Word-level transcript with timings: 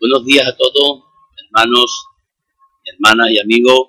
Buenos 0.00 0.24
días 0.24 0.46
a 0.46 0.56
todos, 0.56 1.02
hermanos, 1.44 2.04
hermanas 2.84 3.32
y 3.32 3.40
amigos. 3.40 3.88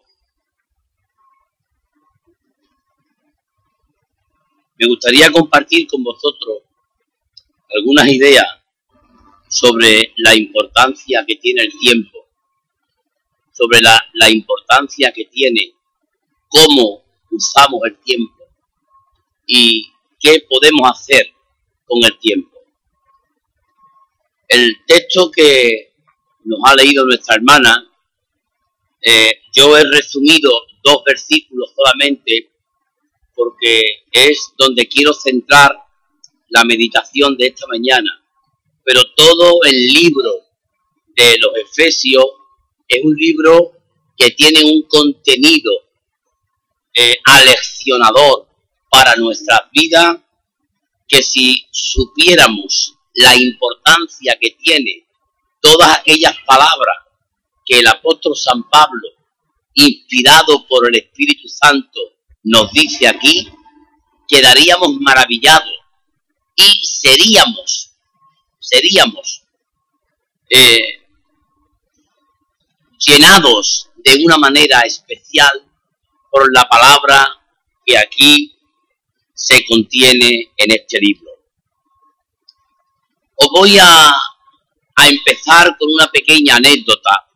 Me 4.80 4.88
gustaría 4.88 5.32
compartir 5.32 5.86
con 5.86 6.04
vosotros 6.04 6.64
algunas 7.70 8.08
ideas 8.08 8.48
sobre 9.50 10.12
la 10.18 10.36
importancia 10.36 11.24
que 11.28 11.36
tiene 11.36 11.62
el 11.62 11.74
tiempo, 11.78 12.26
sobre 13.52 13.80
la, 13.80 14.32
importancia 14.32 15.12
que 15.14 15.26
tiene 15.26 15.76
cómo 16.48 17.04
usamos 17.30 17.82
el 17.86 18.00
tiempo 18.00 18.46
y 19.46 19.94
qué 20.20 20.44
podemos 20.50 20.90
hacer 20.90 21.36
con 21.86 22.04
el 22.04 22.18
tiempo. 22.18 22.58
El 24.48 24.84
texto 24.88 25.30
que 25.30 25.89
nos 26.50 26.60
ha 26.66 26.76
leído 26.76 27.06
nuestra 27.06 27.36
hermana, 27.36 27.86
eh, 29.02 29.42
yo 29.54 29.78
he 29.78 29.84
resumido 29.84 30.52
dos 30.84 31.04
versículos 31.06 31.72
solamente 31.76 32.50
porque 33.36 33.84
es 34.12 34.52
donde 34.58 34.88
quiero 34.88 35.14
centrar 35.14 35.72
la 36.50 36.64
meditación 36.66 37.38
de 37.38 37.48
esta 37.48 37.68
mañana. 37.68 38.22
Pero 38.84 39.02
todo 39.16 39.60
el 39.64 39.88
libro 39.88 40.32
de 41.16 41.38
los 41.40 41.52
Efesios 41.56 42.26
es 42.88 43.06
un 43.06 43.16
libro 43.16 43.74
que 44.18 44.32
tiene 44.32 44.64
un 44.64 44.82
contenido 44.84 45.72
eh, 46.94 47.16
aleccionador 47.24 48.48
para 48.90 49.16
nuestras 49.16 49.62
vidas 49.72 50.18
que 51.08 51.22
si 51.22 51.66
supiéramos 51.72 52.96
la 53.14 53.36
importancia 53.38 54.38
que 54.40 54.52
tiene 54.52 55.09
todas 55.62 55.98
aquellas 55.98 56.36
palabras 56.46 56.96
que 57.66 57.80
el 57.80 57.88
apóstol 57.88 58.36
San 58.36 58.64
Pablo, 58.70 59.10
inspirado 59.74 60.66
por 60.68 60.88
el 60.88 60.96
Espíritu 60.96 61.48
Santo, 61.48 62.00
nos 62.44 62.72
dice 62.72 63.08
aquí, 63.08 63.48
quedaríamos 64.28 64.96
maravillados 65.00 65.80
y 66.56 66.86
seríamos, 66.86 67.92
seríamos 68.60 69.44
eh, 70.50 71.06
llenados 72.98 73.90
de 73.98 74.24
una 74.24 74.38
manera 74.38 74.82
especial 74.82 75.64
por 76.32 76.52
la 76.54 76.68
palabra 76.68 77.28
que 77.86 77.98
aquí 77.98 78.56
se 79.34 79.64
contiene 79.66 80.52
en 80.58 80.72
este 80.72 81.00
libro. 81.00 81.30
Os 83.36 83.48
voy 83.52 83.78
a 83.80 84.14
a 85.00 85.08
empezar 85.08 85.78
con 85.78 85.92
una 85.92 86.10
pequeña 86.12 86.58
anécdota 86.58 87.28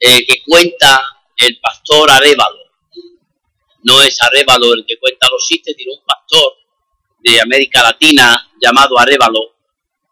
eh, 0.00 0.26
que 0.26 0.42
cuenta 0.44 1.00
el 1.36 1.58
pastor 1.60 2.10
Arevalo. 2.10 2.58
No 3.82 4.02
es 4.02 4.20
Arevalo 4.22 4.74
el 4.74 4.84
que 4.86 4.98
cuenta 4.98 5.26
los 5.30 5.46
chistes, 5.46 5.74
sino 5.76 5.92
un 5.94 6.04
pastor 6.04 6.52
de 7.20 7.40
América 7.40 7.82
Latina 7.82 8.50
llamado 8.60 8.98
Arevalo. 8.98 9.56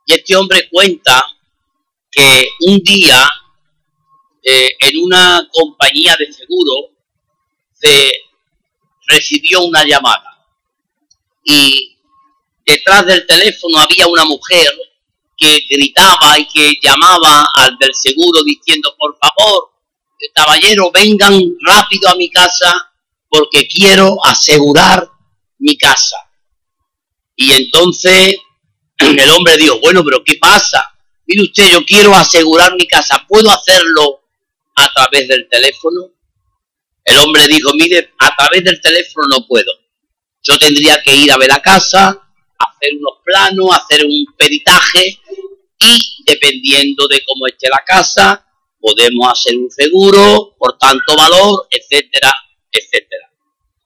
Y 0.07 0.15
este 0.15 0.37
hombre 0.37 0.69
cuenta 0.71 1.23
que 2.11 2.49
un 2.61 2.79
día 2.79 3.29
eh, 4.43 4.71
en 4.81 5.03
una 5.03 5.49
compañía 5.53 6.17
de 6.19 6.33
seguro 6.33 6.93
se 7.73 8.11
recibió 9.09 9.63
una 9.63 9.85
llamada 9.85 10.37
y 11.45 11.97
detrás 12.65 13.07
del 13.07 13.27
teléfono 13.27 13.79
había 13.79 14.07
una 14.09 14.25
mujer 14.25 14.67
que 15.37 15.61
gritaba 15.69 16.39
y 16.39 16.47
que 16.49 16.75
llamaba 16.83 17.49
al 17.55 17.77
del 17.79 17.95
seguro 17.95 18.43
diciendo, 18.43 18.95
por 18.99 19.17
favor, 19.19 19.71
caballero, 20.35 20.91
vengan 20.93 21.41
rápido 21.61 22.09
a 22.09 22.15
mi 22.17 22.31
casa 22.31 22.93
porque 23.29 23.67
quiero 23.69 24.17
asegurar 24.25 25.09
mi 25.59 25.77
casa. 25.77 26.17
Y 27.35 27.53
entonces 27.53 28.37
el 28.99 29.31
hombre 29.31 29.57
dijo, 29.57 29.79
bueno, 29.81 30.03
pero 30.05 30.25
¿qué 30.25 30.37
pasa? 30.37 30.93
Mire 31.27 31.43
usted, 31.43 31.71
yo 31.73 31.85
quiero 31.85 32.15
asegurar 32.15 32.75
mi 32.77 32.87
casa, 32.87 33.25
¿puedo 33.29 33.51
hacerlo 33.51 34.23
a 34.77 34.93
través 34.93 35.29
del 35.29 35.49
teléfono? 35.49 36.13
El 37.05 37.19
hombre 37.19 37.47
dijo, 37.49 37.73
mire, 37.75 38.15
a 38.19 38.35
través 38.35 38.65
del 38.65 38.81
teléfono 38.81 39.27
no 39.31 39.47
puedo. 39.47 39.71
Yo 40.43 40.59
tendría 40.59 41.03
que 41.03 41.15
ir 41.15 41.33
a 41.33 41.37
ver 41.37 41.49
la 41.49 41.61
casa, 41.61 42.09
hacer 42.09 42.95
unos 42.99 43.19
planos, 43.25 43.71
hacer 43.73 44.05
un 44.05 44.25
peritaje 44.37 45.19
y 45.79 46.25
dependiendo 46.27 47.07
de 47.09 47.23
cómo 47.25 47.47
esté 47.47 47.69
la 47.69 47.83
casa, 47.85 48.47
podemos 48.81 49.29
hacer 49.31 49.57
un 49.57 49.71
seguro 49.71 50.55
por 50.59 50.79
tanto 50.79 51.17
valor, 51.17 51.67
etcétera, 51.71 52.33
etcétera. 52.71 53.31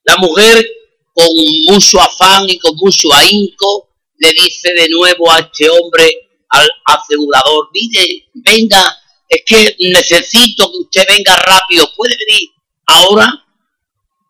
La 0.05 0.17
mujer 0.17 0.67
con 1.15 1.27
mucho 1.69 2.01
afán 2.01 2.49
y 2.49 2.59
con 2.59 2.75
mucho 2.77 3.13
ahínco 3.13 3.89
le 4.19 4.33
dice 4.33 4.73
de 4.75 4.89
nuevo 4.89 5.31
a 5.31 5.39
este 5.39 5.69
hombre, 5.71 6.07
al 6.51 6.69
asegurador, 6.85 7.69
mire, 7.73 8.29
venga, 8.35 8.97
es 9.29 9.43
que 9.47 9.77
necesito 9.79 10.71
que 10.71 10.79
usted 10.79 11.05
venga 11.09 11.37
rápido, 11.37 11.89
¿puede 11.97 12.17
venir 12.17 12.51
ahora? 12.87 13.47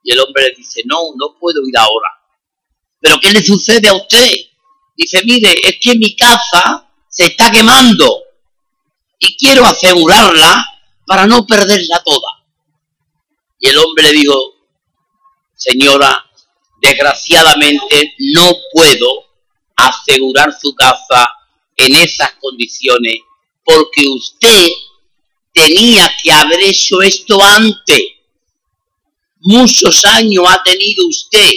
Y 0.04 0.12
el 0.12 0.20
hombre 0.20 0.44
le 0.44 0.54
dice, 0.56 0.82
no, 0.84 0.98
no 1.16 1.36
puedo 1.38 1.66
ir 1.66 1.76
ahora. 1.76 2.08
¿Pero 3.00 3.18
qué 3.20 3.32
le 3.32 3.42
sucede 3.42 3.88
a 3.88 3.94
usted? 3.94 4.30
Dice, 4.96 5.22
mire, 5.24 5.54
es 5.64 5.76
que 5.80 5.94
mi 5.96 6.14
casa 6.14 6.89
se 7.10 7.26
está 7.26 7.50
quemando 7.50 8.22
y 9.18 9.36
quiero 9.36 9.66
asegurarla 9.66 10.64
para 11.04 11.26
no 11.26 11.44
perderla 11.46 12.02
toda. 12.02 12.46
Y 13.58 13.68
el 13.68 13.76
hombre 13.78 14.04
le 14.04 14.12
dijo, 14.12 14.54
señora, 15.54 16.24
desgraciadamente 16.80 18.14
no 18.34 18.54
puedo 18.72 19.08
asegurar 19.76 20.56
su 20.58 20.74
casa 20.74 21.28
en 21.76 21.96
esas 21.96 22.32
condiciones 22.40 23.16
porque 23.64 24.06
usted 24.08 24.68
tenía 25.52 26.10
que 26.22 26.32
haber 26.32 26.60
hecho 26.62 27.02
esto 27.02 27.42
antes. 27.42 28.02
Muchos 29.40 30.04
años 30.04 30.44
ha 30.48 30.62
tenido 30.62 31.06
usted 31.06 31.50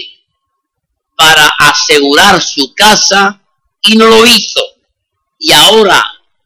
para 1.15 1.47
asegurar 1.59 2.41
su 2.41 2.73
casa 2.73 3.41
y 3.83 3.95
no 3.95 4.07
lo 4.07 4.25
hizo. 4.25 4.72
Y 5.45 5.51
ahora 5.51 6.01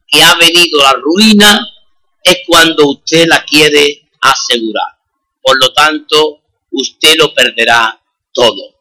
que 0.08 0.24
ha 0.24 0.34
venido 0.34 0.82
la 0.82 0.92
ruina 0.94 1.72
es 2.24 2.38
cuando 2.44 2.90
usted 2.90 3.26
la 3.28 3.44
quiere 3.44 4.10
asegurar. 4.20 4.98
Por 5.40 5.56
lo 5.60 5.72
tanto, 5.72 6.40
usted 6.72 7.14
lo 7.16 7.32
perderá 7.32 8.02
todo. 8.32 8.74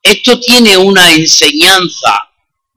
Esto 0.00 0.38
tiene 0.38 0.76
una 0.76 1.12
enseñanza 1.12 2.30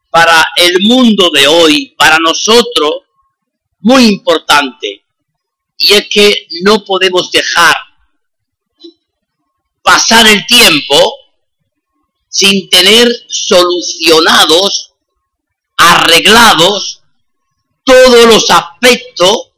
para 0.09 0.47
el 0.57 0.81
mundo 0.81 1.29
de 1.31 1.47
hoy, 1.47 1.94
para 1.96 2.17
nosotros, 2.17 3.03
muy 3.81 4.06
importante. 4.06 5.06
Y 5.78 5.94
es 5.94 6.09
que 6.09 6.47
no 6.63 6.84
podemos 6.84 7.29
dejar 7.29 7.75
pasar 9.84 10.25
el 10.25 10.47
tiempo 10.47 10.96
sin 12.28 12.72
tener 12.72 13.07
solucionados, 13.29 14.95
arreglados, 15.78 17.02
todos 17.84 18.25
los 18.25 18.50
aspectos 18.50 19.52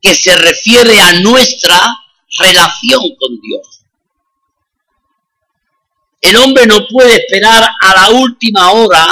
que 0.00 0.14
se 0.14 0.34
refiere 0.36 1.00
a 1.00 1.12
nuestra 1.20 1.98
relación 2.38 3.02
con 3.18 3.40
Dios. 3.40 3.84
El 6.20 6.36
hombre 6.36 6.66
no 6.66 6.86
puede 6.88 7.16
esperar 7.16 7.68
a 7.80 7.94
la 7.94 8.10
última 8.10 8.72
hora, 8.72 9.06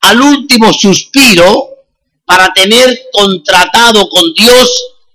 al 0.00 0.20
último 0.20 0.72
suspiro, 0.72 1.70
para 2.26 2.52
tener 2.52 3.06
contratado 3.12 4.08
con 4.08 4.32
Dios 4.34 4.70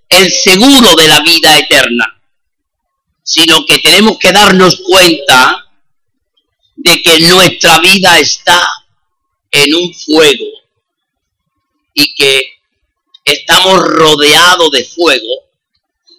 el 0.10 0.32
seguro 0.32 0.96
de 0.96 1.08
la 1.08 1.22
vida 1.22 1.58
eterna, 1.58 2.22
sino 3.24 3.66
que 3.66 3.80
tenemos 3.80 4.18
que 4.18 4.32
darnos 4.32 4.82
cuenta 4.84 5.66
de 6.76 7.02
que 7.02 7.20
nuestra 7.20 7.80
vida 7.80 8.18
está 8.20 8.60
en 9.52 9.76
un 9.76 9.94
fuego 9.94 10.46
y 11.94 12.14
que 12.14 12.42
estamos 13.26 13.80
rodeados 13.80 14.72
de 14.72 14.86
fuego 14.86 15.50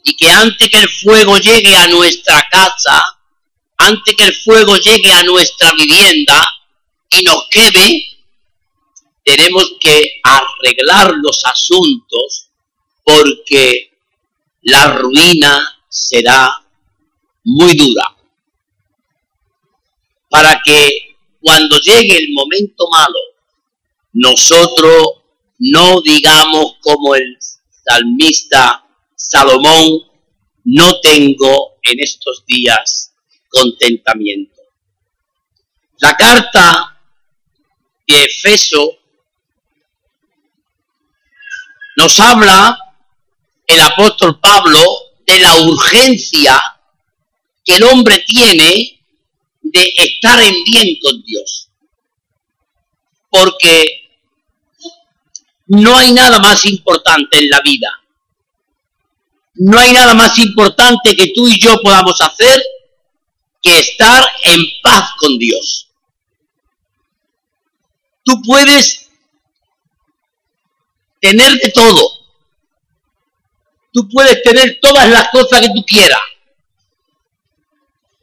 y 0.04 0.16
que 0.16 0.30
antes 0.30 0.68
que 0.68 0.78
el 0.78 0.88
fuego 0.88 1.38
llegue 1.38 1.74
a 1.76 1.88
nuestra 1.88 2.46
casa, 2.50 3.18
antes 3.78 4.14
que 4.16 4.24
el 4.24 4.34
fuego 4.34 4.76
llegue 4.76 5.12
a 5.12 5.22
nuestra 5.22 5.72
vivienda 5.72 6.44
y 7.08 7.22
nos 7.22 7.48
quede, 7.50 8.06
tenemos 9.24 9.72
que 9.80 10.20
arreglar 10.22 11.14
los 11.16 11.44
asuntos 11.44 12.48
porque 13.04 13.90
la 14.62 14.98
ruina 14.98 15.82
será 15.88 16.62
muy 17.44 17.74
dura. 17.74 18.16
Para 20.28 20.60
que 20.64 21.09
cuando 21.40 21.78
llegue 21.78 22.16
el 22.16 22.32
momento 22.32 22.88
malo, 22.90 23.18
nosotros 24.12 25.20
no 25.58 26.00
digamos 26.00 26.76
como 26.80 27.14
el 27.14 27.36
salmista 27.68 28.84
Salomón, 29.14 30.00
no 30.64 31.00
tengo 31.00 31.78
en 31.82 32.00
estos 32.00 32.44
días 32.46 33.12
contentamiento. 33.48 34.60
La 35.98 36.14
carta 36.16 36.98
de 38.06 38.24
Efeso 38.24 38.96
nos 41.96 42.18
habla 42.20 42.78
el 43.66 43.80
apóstol 43.80 44.40
Pablo 44.40 44.80
de 45.26 45.38
la 45.38 45.60
urgencia 45.60 46.60
que 47.64 47.76
el 47.76 47.84
hombre 47.84 48.24
tiene 48.26 48.99
de 49.72 49.92
estar 49.96 50.40
en 50.40 50.64
bien 50.64 50.98
con 51.02 51.22
Dios. 51.22 51.68
Porque 53.30 54.08
no 55.66 55.96
hay 55.96 56.12
nada 56.12 56.38
más 56.40 56.64
importante 56.64 57.38
en 57.38 57.48
la 57.48 57.60
vida. 57.60 57.88
No 59.54 59.78
hay 59.78 59.92
nada 59.92 60.14
más 60.14 60.38
importante 60.38 61.14
que 61.14 61.32
tú 61.34 61.46
y 61.46 61.60
yo 61.60 61.80
podamos 61.82 62.20
hacer 62.20 62.62
que 63.62 63.78
estar 63.78 64.26
en 64.44 64.60
paz 64.82 65.10
con 65.18 65.38
Dios. 65.38 65.88
Tú 68.24 68.40
puedes 68.42 69.10
tener 71.20 71.52
de 71.58 71.70
todo. 71.70 72.10
Tú 73.92 74.08
puedes 74.08 74.42
tener 74.42 74.78
todas 74.80 75.08
las 75.08 75.28
cosas 75.30 75.60
que 75.60 75.68
tú 75.74 75.84
quieras. 75.84 76.20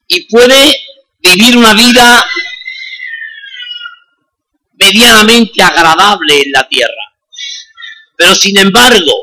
Y 0.08 0.24
puedes 0.28 0.76
vivir 1.32 1.58
una 1.58 1.74
vida 1.74 2.26
medianamente 4.74 5.62
agradable 5.62 6.42
en 6.42 6.52
la 6.52 6.68
tierra. 6.68 7.14
Pero 8.16 8.34
sin 8.36 8.58
embargo, 8.58 9.14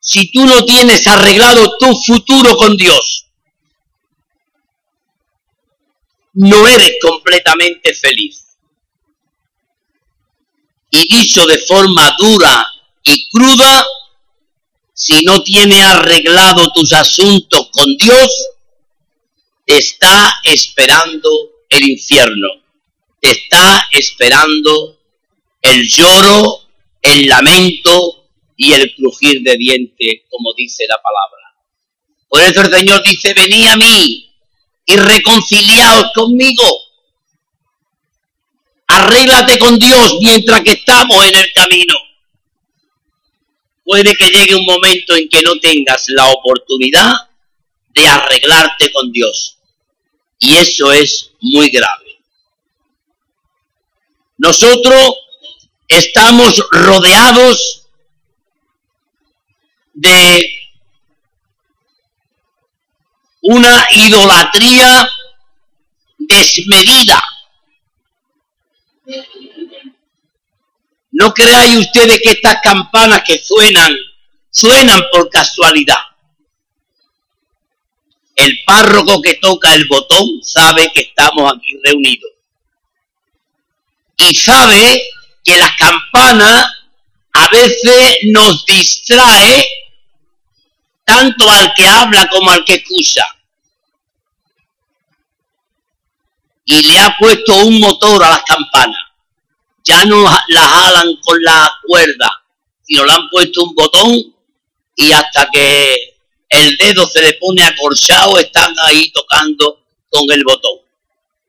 si 0.00 0.30
tú 0.30 0.44
no 0.44 0.64
tienes 0.64 1.06
arreglado 1.06 1.76
tu 1.78 1.96
futuro 1.96 2.56
con 2.56 2.76
Dios, 2.76 3.26
no 6.34 6.66
eres 6.66 6.96
completamente 7.00 7.94
feliz. 7.94 8.44
Y 10.90 11.08
dicho 11.08 11.46
de 11.46 11.58
forma 11.58 12.14
dura 12.18 12.68
y 13.02 13.30
cruda, 13.30 13.86
si 14.92 15.24
no 15.24 15.42
tienes 15.42 15.82
arreglado 15.84 16.72
tus 16.72 16.92
asuntos 16.92 17.68
con 17.72 17.96
Dios, 17.96 18.30
te 19.64 19.78
está 19.78 20.40
esperando 20.42 21.30
el 21.68 21.90
infierno, 21.90 22.48
te 23.20 23.30
está 23.30 23.88
esperando 23.92 25.00
el 25.62 25.88
lloro 25.88 26.64
el 27.04 27.26
lamento 27.26 28.30
y 28.56 28.72
el 28.72 28.94
crujir 28.94 29.42
de 29.42 29.56
dientes, 29.56 30.22
como 30.30 30.54
dice 30.56 30.84
la 30.88 30.96
palabra. 30.96 31.54
Por 32.28 32.40
eso 32.40 32.62
el 32.62 32.74
Señor 32.74 33.02
dice, 33.02 33.34
venid 33.34 33.66
a 33.66 33.76
mí 33.76 34.34
y 34.86 34.96
reconciliaos 34.96 36.12
conmigo. 36.14 36.64
Arréglate 38.86 39.58
con 39.58 39.78
Dios 39.78 40.16
mientras 40.20 40.62
que 40.62 40.72
estamos 40.72 41.24
en 41.26 41.36
el 41.36 41.52
camino. 41.52 41.94
Puede 43.84 44.16
que 44.16 44.30
llegue 44.30 44.54
un 44.54 44.64
momento 44.64 45.14
en 45.14 45.28
que 45.28 45.42
no 45.42 45.58
tengas 45.60 46.08
la 46.08 46.26
oportunidad 46.30 47.12
de 47.90 48.08
arreglarte 48.08 48.90
con 48.92 49.12
Dios. 49.12 49.53
Y 50.38 50.56
eso 50.56 50.92
es 50.92 51.30
muy 51.40 51.70
grave. 51.70 52.20
Nosotros 54.36 55.14
estamos 55.88 56.62
rodeados 56.70 57.86
de 59.92 60.50
una 63.42 63.86
idolatría 63.90 65.08
desmedida. 66.18 67.22
No 71.12 71.32
creáis 71.32 71.76
ustedes 71.76 72.20
que 72.22 72.30
estas 72.30 72.56
campanas 72.62 73.22
que 73.24 73.38
suenan, 73.38 73.94
suenan 74.50 75.00
por 75.12 75.30
casualidad. 75.30 75.98
El 78.34 78.58
párroco 78.64 79.22
que 79.22 79.34
toca 79.34 79.74
el 79.74 79.86
botón 79.86 80.42
sabe 80.42 80.90
que 80.92 81.02
estamos 81.02 81.52
aquí 81.52 81.78
reunidos. 81.84 82.30
Y 84.16 84.34
sabe 84.34 85.02
que 85.44 85.56
la 85.56 85.74
campana 85.76 86.74
a 87.32 87.48
veces 87.48 88.18
nos 88.32 88.64
distrae 88.64 89.64
tanto 91.04 91.48
al 91.50 91.72
que 91.74 91.86
habla 91.86 92.28
como 92.28 92.50
al 92.50 92.64
que 92.64 92.74
escucha. 92.74 93.24
Y 96.64 96.82
le 96.82 96.98
ha 96.98 97.16
puesto 97.18 97.54
un 97.56 97.78
motor 97.80 98.24
a 98.24 98.30
las 98.30 98.42
campanas. 98.42 99.00
Ya 99.84 100.04
no 100.06 100.22
las 100.48 100.66
jalan 100.66 101.14
con 101.22 101.42
la 101.42 101.70
cuerda, 101.86 102.42
sino 102.82 103.04
le 103.04 103.12
han 103.12 103.28
puesto 103.28 103.64
un 103.64 103.74
botón 103.74 104.34
y 104.96 105.12
hasta 105.12 105.48
que 105.52 106.13
el 106.62 106.76
dedo 106.76 107.06
se 107.06 107.22
le 107.22 107.34
pone 107.34 107.62
acorchado 107.62 108.38
están 108.38 108.74
ahí 108.86 109.10
tocando 109.10 109.84
con 110.08 110.30
el 110.30 110.44
botón. 110.44 110.78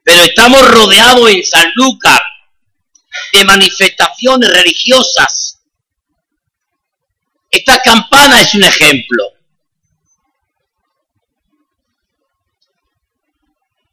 Pero 0.03 0.23
estamos 0.23 0.67
rodeados 0.67 1.29
en 1.29 1.43
San 1.43 1.71
Lucas 1.75 2.19
de 3.33 3.43
manifestaciones 3.43 4.49
religiosas. 4.51 5.59
Esta 7.49 7.81
campana 7.81 8.41
es 8.41 8.53
un 8.53 8.63
ejemplo. 8.63 9.23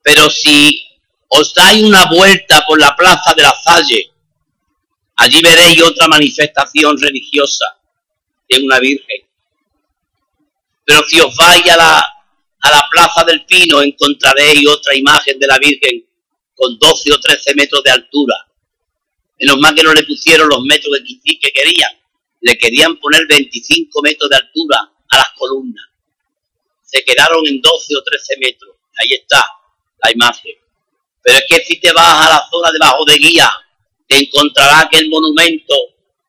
Pero 0.03 0.29
si 0.31 0.85
os 1.29 1.55
dais 1.55 1.83
una 1.83 2.07
vuelta 2.07 2.65
por 2.67 2.79
la 2.79 2.95
plaza 2.97 3.33
de 3.35 3.43
la 3.43 3.55
Salle, 3.55 4.11
allí 5.17 5.41
veréis 5.41 5.83
otra 5.83 6.09
manifestación 6.09 6.99
religiosa 6.99 7.65
de 8.49 8.61
una 8.63 8.79
virgen. 8.81 9.32
Pero 10.93 11.09
si 11.09 11.19
os 11.21 11.35
vais 11.37 11.67
a 11.71 11.77
la, 11.79 11.99
a 12.61 12.71
la 12.71 12.87
plaza 12.91 13.25
del 13.25 13.47
Pino, 13.47 13.81
encontraréis 13.81 14.69
otra 14.69 14.95
imagen 14.95 15.39
de 15.39 15.47
la 15.47 15.57
Virgen 15.57 16.05
con 16.55 16.79
12 16.79 17.13
o 17.15 17.19
13 17.19 17.55
metros 17.55 17.83
de 17.83 17.93
altura 17.93 18.37
Menos 19.41 19.57
mal 19.59 19.75
que 19.75 19.83
no 19.83 19.95
le 19.95 20.03
pusieron 20.03 20.51
los 20.51 20.63
metros 20.65 20.93
de 20.93 21.39
que 21.41 21.51
querían. 21.51 21.99
Le 22.43 22.59
querían 22.59 22.97
poner 22.99 23.27
25 23.27 24.03
metros 24.03 24.29
de 24.29 24.37
altura 24.37 24.93
a 25.09 25.17
las 25.17 25.31
columnas. 25.35 25.83
Se 26.85 27.03
quedaron 27.03 27.47
en 27.47 27.63
12 27.63 27.97
o 27.97 28.03
13 28.03 28.37
metros. 28.39 28.77
Ahí 29.01 29.15
está 29.15 29.43
la 30.05 30.13
imagen. 30.13 30.57
Pero 31.23 31.39
es 31.39 31.45
que 31.49 31.65
si 31.65 31.81
te 31.81 31.91
vas 31.93 32.27
a 32.27 32.29
la 32.35 32.49
zona 32.51 32.71
debajo 32.71 33.03
de 33.07 33.17
guía, 33.17 33.51
te 34.07 34.19
encontrarás 34.19 34.89
que 34.91 34.99
el 34.99 35.09
monumento 35.09 35.75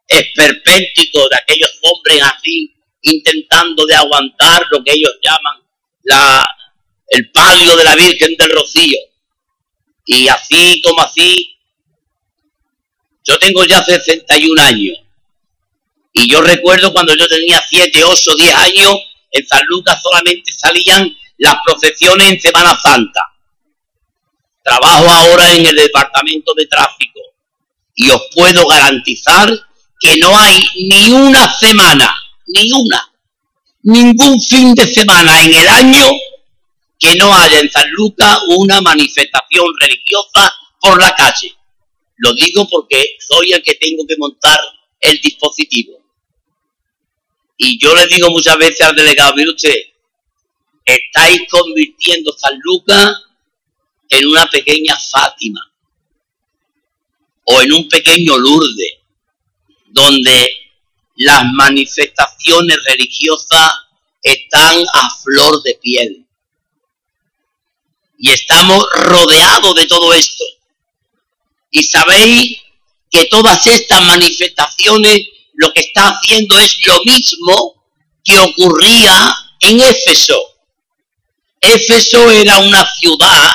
esperpéntico 0.07 1.27
de 1.27 1.35
aquellos 1.35 1.79
hombres 1.81 2.21
así, 2.23 2.72
intentando 3.03 3.85
de 3.85 3.95
aguantar 3.95 4.65
lo 4.71 4.83
que 4.83 4.91
ellos 4.93 5.13
llaman 5.21 5.61
la, 6.03 6.45
el 7.07 7.31
palio 7.31 7.75
de 7.75 7.83
la 7.83 7.95
Virgen 7.95 8.35
del 8.37 8.51
Rocío. 8.51 8.97
Y 10.05 10.27
así 10.27 10.81
como 10.81 11.01
así, 11.01 11.57
yo 13.23 13.37
tengo 13.37 13.63
ya 13.65 13.83
61 13.83 14.61
años. 14.61 14.97
Y 16.13 16.29
yo 16.29 16.41
recuerdo 16.41 16.93
cuando 16.93 17.15
yo 17.15 17.27
tenía 17.27 17.61
7, 17.67 18.03
8, 18.03 18.35
10 18.37 18.55
años, 18.55 18.95
en 19.31 19.47
San 19.47 19.65
Lucas 19.67 19.99
solamente 20.01 20.51
salían 20.51 21.15
las 21.37 21.55
procesiones 21.65 22.29
en 22.29 22.39
Semana 22.39 22.77
Santa. 22.79 23.21
Trabajo 24.63 25.09
ahora 25.09 25.53
en 25.55 25.65
el 25.65 25.75
departamento 25.75 26.53
de 26.55 26.67
tráfico 26.67 27.19
y 27.95 28.09
os 28.09 28.21
puedo 28.33 28.65
garantizar 28.67 29.49
que 29.99 30.17
no 30.17 30.37
hay 30.37 30.63
ni 30.87 31.11
una 31.11 31.51
semana, 31.57 32.13
ni 32.53 32.71
una, 32.71 33.11
ningún 33.83 34.39
fin 34.41 34.73
de 34.75 34.87
semana 34.87 35.43
en 35.43 35.53
el 35.53 35.67
año 35.67 36.05
que 36.99 37.15
no 37.15 37.33
haya 37.33 37.59
en 37.59 37.69
San 37.69 37.89
Lucas 37.91 38.39
una 38.47 38.79
manifestación 38.81 39.65
religiosa 39.81 40.53
por 40.79 41.01
la 41.01 41.13
calle. 41.15 41.53
Lo 42.17 42.33
digo 42.33 42.67
porque 42.69 43.17
soy 43.19 43.51
el 43.51 43.63
que 43.63 43.75
tengo 43.75 44.05
que 44.07 44.15
montar 44.17 44.57
el 45.01 45.19
dispositivo. 45.19 45.99
Y 47.57 47.77
yo 47.79 47.93
le 47.95 48.07
digo 48.07 48.29
muchas 48.29 48.57
veces 48.57 48.81
al 48.81 48.95
delegado, 48.95 49.35
mire 49.35 49.51
usted, 49.51 49.75
estáis 50.85 51.41
convirtiendo 51.49 52.33
San 52.37 52.57
Lucas 52.63 53.13
en 54.09 54.27
una 54.27 54.45
pequeña 54.47 54.95
Fátima 54.97 55.59
o 57.45 57.61
en 57.61 57.73
un 57.73 57.89
pequeño 57.89 58.37
Lourdes, 58.37 58.99
donde 59.87 60.62
las 61.15 61.43
manifestaciones 61.53 62.77
religiosas 62.85 63.71
están 64.21 64.83
a 64.93 65.09
flor 65.23 65.61
de 65.63 65.79
piel. 65.81 66.25
Y 68.17 68.31
estamos 68.31 68.85
rodeados 68.93 69.75
de 69.75 69.85
todo 69.87 70.13
esto. 70.13 70.43
Y 71.71 71.83
sabéis 71.83 72.61
que 73.11 73.25
todas 73.25 73.65
estas 73.67 74.01
manifestaciones 74.03 75.27
lo 75.55 75.71
que 75.73 75.81
está 75.81 76.09
haciendo 76.09 76.57
es 76.57 76.77
lo 76.85 77.03
mismo 77.03 77.85
que 78.23 78.39
ocurría 78.39 79.35
en 79.59 79.81
Éfeso. 79.81 80.37
Éfeso 81.59 82.29
era 82.31 82.57
una 82.59 82.85
ciudad 82.95 83.51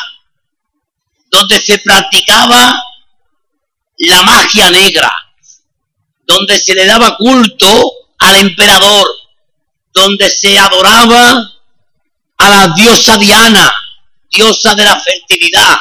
donde 1.30 1.60
se 1.60 1.78
practicaba 1.78 2.82
la 3.98 4.22
magia 4.22 4.70
negra, 4.70 5.12
donde 6.28 6.58
se 6.58 6.74
le 6.74 6.84
daba 6.84 7.16
culto 7.16 7.92
al 8.18 8.36
emperador, 8.36 9.08
donde 9.94 10.28
se 10.28 10.58
adoraba 10.58 11.58
a 12.36 12.50
la 12.50 12.74
diosa 12.76 13.16
Diana, 13.16 13.72
diosa 14.30 14.74
de 14.74 14.84
la 14.84 15.00
fertilidad, 15.00 15.76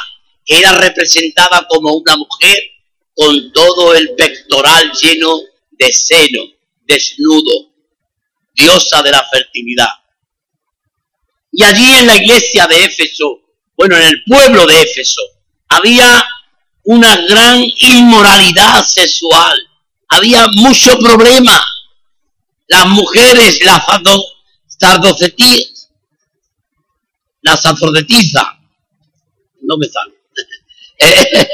que 0.46 0.58
era 0.58 0.74
representada 0.74 1.68
como 1.68 1.92
una 1.92 2.16
mujer 2.16 2.58
con 3.14 3.52
todo 3.52 3.94
el 3.94 4.16
pectoral 4.16 4.90
lleno 4.94 5.38
de 5.72 5.92
seno, 5.92 6.44
desnudo, 6.86 7.74
diosa 8.56 9.04
de 9.04 9.12
la 9.12 9.28
fertilidad. 9.30 9.90
Y 11.52 11.64
allí 11.64 11.92
en 11.94 12.08
la 12.08 12.16
iglesia 12.16 12.68
de 12.68 12.86
Éfeso, 12.86 13.42
bueno, 13.76 13.98
en 13.98 14.04
el 14.04 14.24
pueblo 14.24 14.66
de 14.66 14.82
Éfeso, 14.82 15.22
había 15.68 16.26
una 16.84 17.18
gran 17.18 17.62
inmoralidad 17.80 18.82
sexual, 18.86 19.67
había 20.10 20.48
mucho 20.56 20.98
problema. 21.00 21.62
Las 22.68 22.88
mujeres, 22.88 23.60
las 23.64 23.86
sardocetíes, 24.68 25.90
la 27.42 27.56
sacerdotisa, 27.56 28.60
no 29.62 29.78
me 29.78 29.88
sale, 29.88 30.14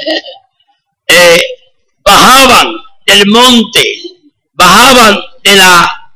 eh, 1.06 1.42
bajaban 2.02 2.76
del 3.06 3.26
monte, 3.28 4.02
bajaban 4.52 5.20
de 5.42 5.54
la, 5.54 6.12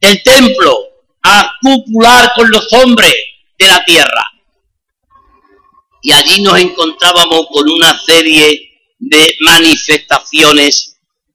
del 0.00 0.22
templo 0.22 0.78
a 1.22 1.54
cupular 1.62 2.32
con 2.34 2.50
los 2.50 2.70
hombres 2.74 3.14
de 3.58 3.66
la 3.66 3.84
tierra. 3.84 4.24
Y 6.02 6.12
allí 6.12 6.42
nos 6.42 6.58
encontrábamos 6.58 7.46
con 7.52 7.70
una 7.70 7.98
serie 7.98 8.70
de 8.98 9.36
manifestaciones 9.40 10.89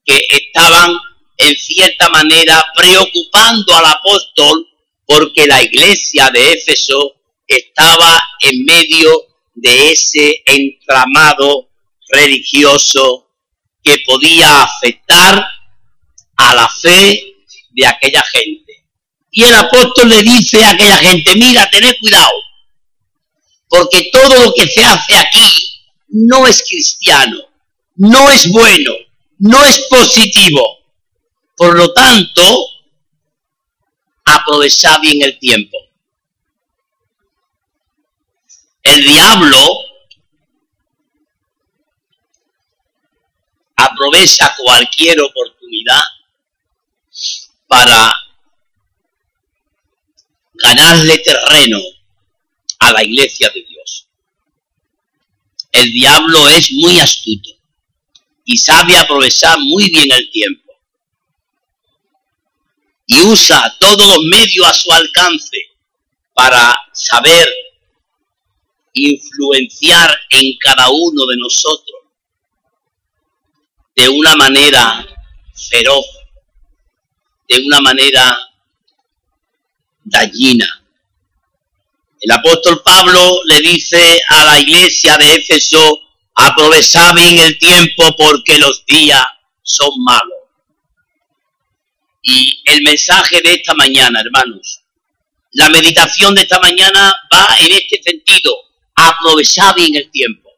que 0.06 0.20
estaban 0.30 0.96
en 1.36 1.56
cierta 1.56 2.08
manera 2.08 2.64
preocupando 2.74 3.74
al 3.74 3.86
apóstol 3.86 4.66
porque 5.04 5.46
la 5.46 5.62
iglesia 5.62 6.30
de 6.32 6.52
Éfeso 6.52 7.16
estaba 7.46 8.22
en 8.40 8.64
medio 8.64 9.26
de 9.54 9.90
ese 9.90 10.42
entramado 10.44 11.68
religioso 12.08 13.28
que 13.82 13.98
podía 14.04 14.62
afectar 14.62 15.46
a 16.36 16.54
la 16.54 16.68
fe 16.68 17.34
de 17.70 17.86
aquella 17.86 18.22
gente. 18.32 18.84
Y 19.30 19.44
el 19.44 19.54
apóstol 19.54 20.08
le 20.08 20.22
dice 20.22 20.64
a 20.64 20.70
aquella 20.70 20.98
gente, 20.98 21.36
mira, 21.36 21.68
tened 21.70 21.96
cuidado, 22.00 22.32
porque 23.68 24.08
todo 24.12 24.44
lo 24.44 24.54
que 24.54 24.66
se 24.66 24.82
hace 24.84 25.16
aquí 25.16 25.82
no 26.08 26.46
es 26.46 26.64
cristiano, 26.66 27.38
no 27.96 28.30
es 28.30 28.50
bueno, 28.50 28.92
no 29.38 29.64
es 29.64 29.86
positivo. 29.88 30.62
Por 31.56 31.76
lo 31.76 31.92
tanto, 31.92 32.42
aprovechad 34.24 35.00
bien 35.00 35.22
el 35.22 35.38
tiempo. 35.38 35.76
El 38.82 39.02
diablo 39.02 39.58
aprovecha 43.74 44.54
cualquier 44.62 45.20
oportunidad 45.20 46.02
para 47.66 48.12
ganarle 50.54 51.18
terreno 51.18 51.78
a 52.78 52.92
la 52.92 53.02
iglesia 53.02 53.50
de 53.50 53.62
Dios. 53.62 54.08
El 55.72 55.92
diablo 55.92 56.48
es 56.48 56.72
muy 56.72 56.98
astuto 57.00 57.55
y 58.46 58.56
sabe 58.56 58.96
aprovechar 58.96 59.58
muy 59.58 59.90
bien 59.90 60.06
el 60.10 60.30
tiempo. 60.30 60.72
Y 63.08 63.20
usa 63.22 63.76
todos 63.78 64.06
los 64.06 64.24
medios 64.24 64.66
a 64.66 64.72
su 64.72 64.90
alcance 64.92 65.58
para 66.32 66.74
saber 66.92 67.48
influenciar 68.94 70.16
en 70.30 70.56
cada 70.58 70.88
uno 70.88 71.26
de 71.26 71.36
nosotros 71.36 71.96
de 73.96 74.08
una 74.08 74.36
manera 74.36 75.06
feroz, 75.54 76.06
de 77.48 77.60
una 77.60 77.80
manera 77.80 78.38
dañina. 80.04 80.84
El 82.20 82.30
apóstol 82.30 82.80
Pablo 82.84 83.40
le 83.44 83.60
dice 83.60 84.20
a 84.28 84.44
la 84.44 84.60
iglesia 84.60 85.16
de 85.16 85.34
Éfeso, 85.34 86.05
aprovechad 86.36 87.14
bien 87.14 87.38
el 87.38 87.58
tiempo 87.58 88.14
porque 88.16 88.58
los 88.58 88.84
días 88.86 89.24
son 89.62 89.90
malos. 90.04 90.38
Y 92.22 92.62
el 92.66 92.82
mensaje 92.82 93.40
de 93.42 93.54
esta 93.54 93.74
mañana, 93.74 94.20
hermanos, 94.20 94.82
la 95.52 95.68
meditación 95.70 96.34
de 96.34 96.42
esta 96.42 96.60
mañana 96.60 97.14
va 97.34 97.56
en 97.60 97.72
este 97.72 98.02
sentido, 98.02 98.52
aprovechad 98.94 99.74
bien 99.74 99.94
el 99.94 100.10
tiempo. 100.10 100.50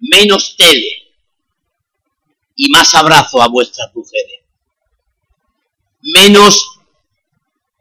Menos 0.00 0.56
tele 0.56 1.12
y 2.54 2.70
más 2.70 2.94
abrazo 2.94 3.42
a 3.42 3.48
vuestras 3.48 3.94
mujeres. 3.94 4.40
Menos 6.00 6.64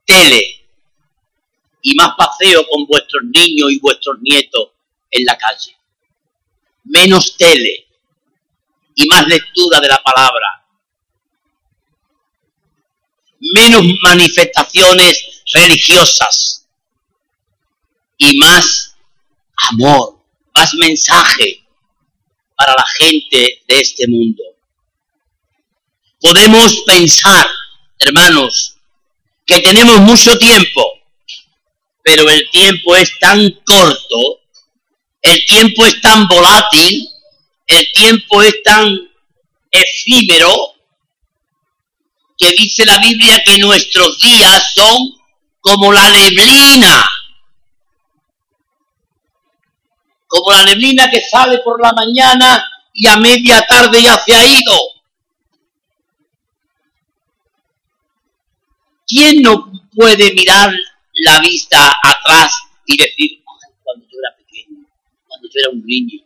tele 0.04 0.67
y 1.90 1.96
más 1.96 2.16
paseo 2.18 2.68
con 2.68 2.86
vuestros 2.86 3.24
niños 3.24 3.72
y 3.72 3.80
vuestros 3.80 4.18
nietos 4.20 4.72
en 5.10 5.24
la 5.24 5.38
calle. 5.38 5.78
Menos 6.84 7.38
tele 7.38 7.88
y 8.94 9.06
más 9.08 9.26
lectura 9.26 9.80
de 9.80 9.88
la 9.88 10.04
palabra. 10.04 10.66
Menos 13.40 13.84
manifestaciones 14.02 15.44
religiosas 15.54 16.68
y 18.18 18.38
más 18.38 18.98
amor, 19.72 20.20
más 20.54 20.74
mensaje 20.74 21.66
para 22.58 22.74
la 22.74 22.86
gente 23.00 23.64
de 23.66 23.80
este 23.80 24.10
mundo. 24.10 24.44
Podemos 26.20 26.82
pensar, 26.86 27.48
hermanos, 27.98 28.76
que 29.46 29.62
tenemos 29.62 30.02
mucho 30.02 30.38
tiempo 30.38 30.97
pero 32.08 32.30
el 32.30 32.50
tiempo 32.50 32.96
es 32.96 33.20
tan 33.20 33.38
corto, 33.66 34.40
el 35.22 35.46
tiempo 35.46 35.86
es 35.86 36.00
tan 36.00 36.26
volátil, 36.26 37.06
el 37.66 37.92
tiempo 37.92 38.42
es 38.42 38.64
tan 38.64 38.98
efímero, 39.70 40.56
que 42.38 42.52
dice 42.52 42.86
la 42.86 42.98
Biblia 43.00 43.44
que 43.46 43.58
nuestros 43.58 44.18
días 44.22 44.72
son 44.74 44.96
como 45.60 45.92
la 45.92 46.10
neblina, 46.10 47.10
como 50.28 50.54
la 50.54 50.64
neblina 50.64 51.10
que 51.10 51.20
sale 51.30 51.58
por 51.58 51.82
la 51.82 51.92
mañana 51.92 52.66
y 52.94 53.06
a 53.06 53.18
media 53.18 53.68
tarde 53.68 54.02
ya 54.02 54.18
se 54.26 54.34
ha 54.34 54.48
ido. 54.48 54.80
¿Quién 59.06 59.42
no 59.42 59.70
puede 59.94 60.34
mirar 60.34 60.74
la 61.18 61.40
vista 61.40 61.96
atrás 62.04 62.54
y 62.86 62.98
decir, 62.98 63.44
cuando 63.84 64.06
yo 64.06 64.18
era 64.20 64.36
pequeño, 64.38 64.86
cuando 65.28 65.48
yo 65.48 65.60
era 65.60 65.70
un 65.72 65.86
niño, 65.86 66.24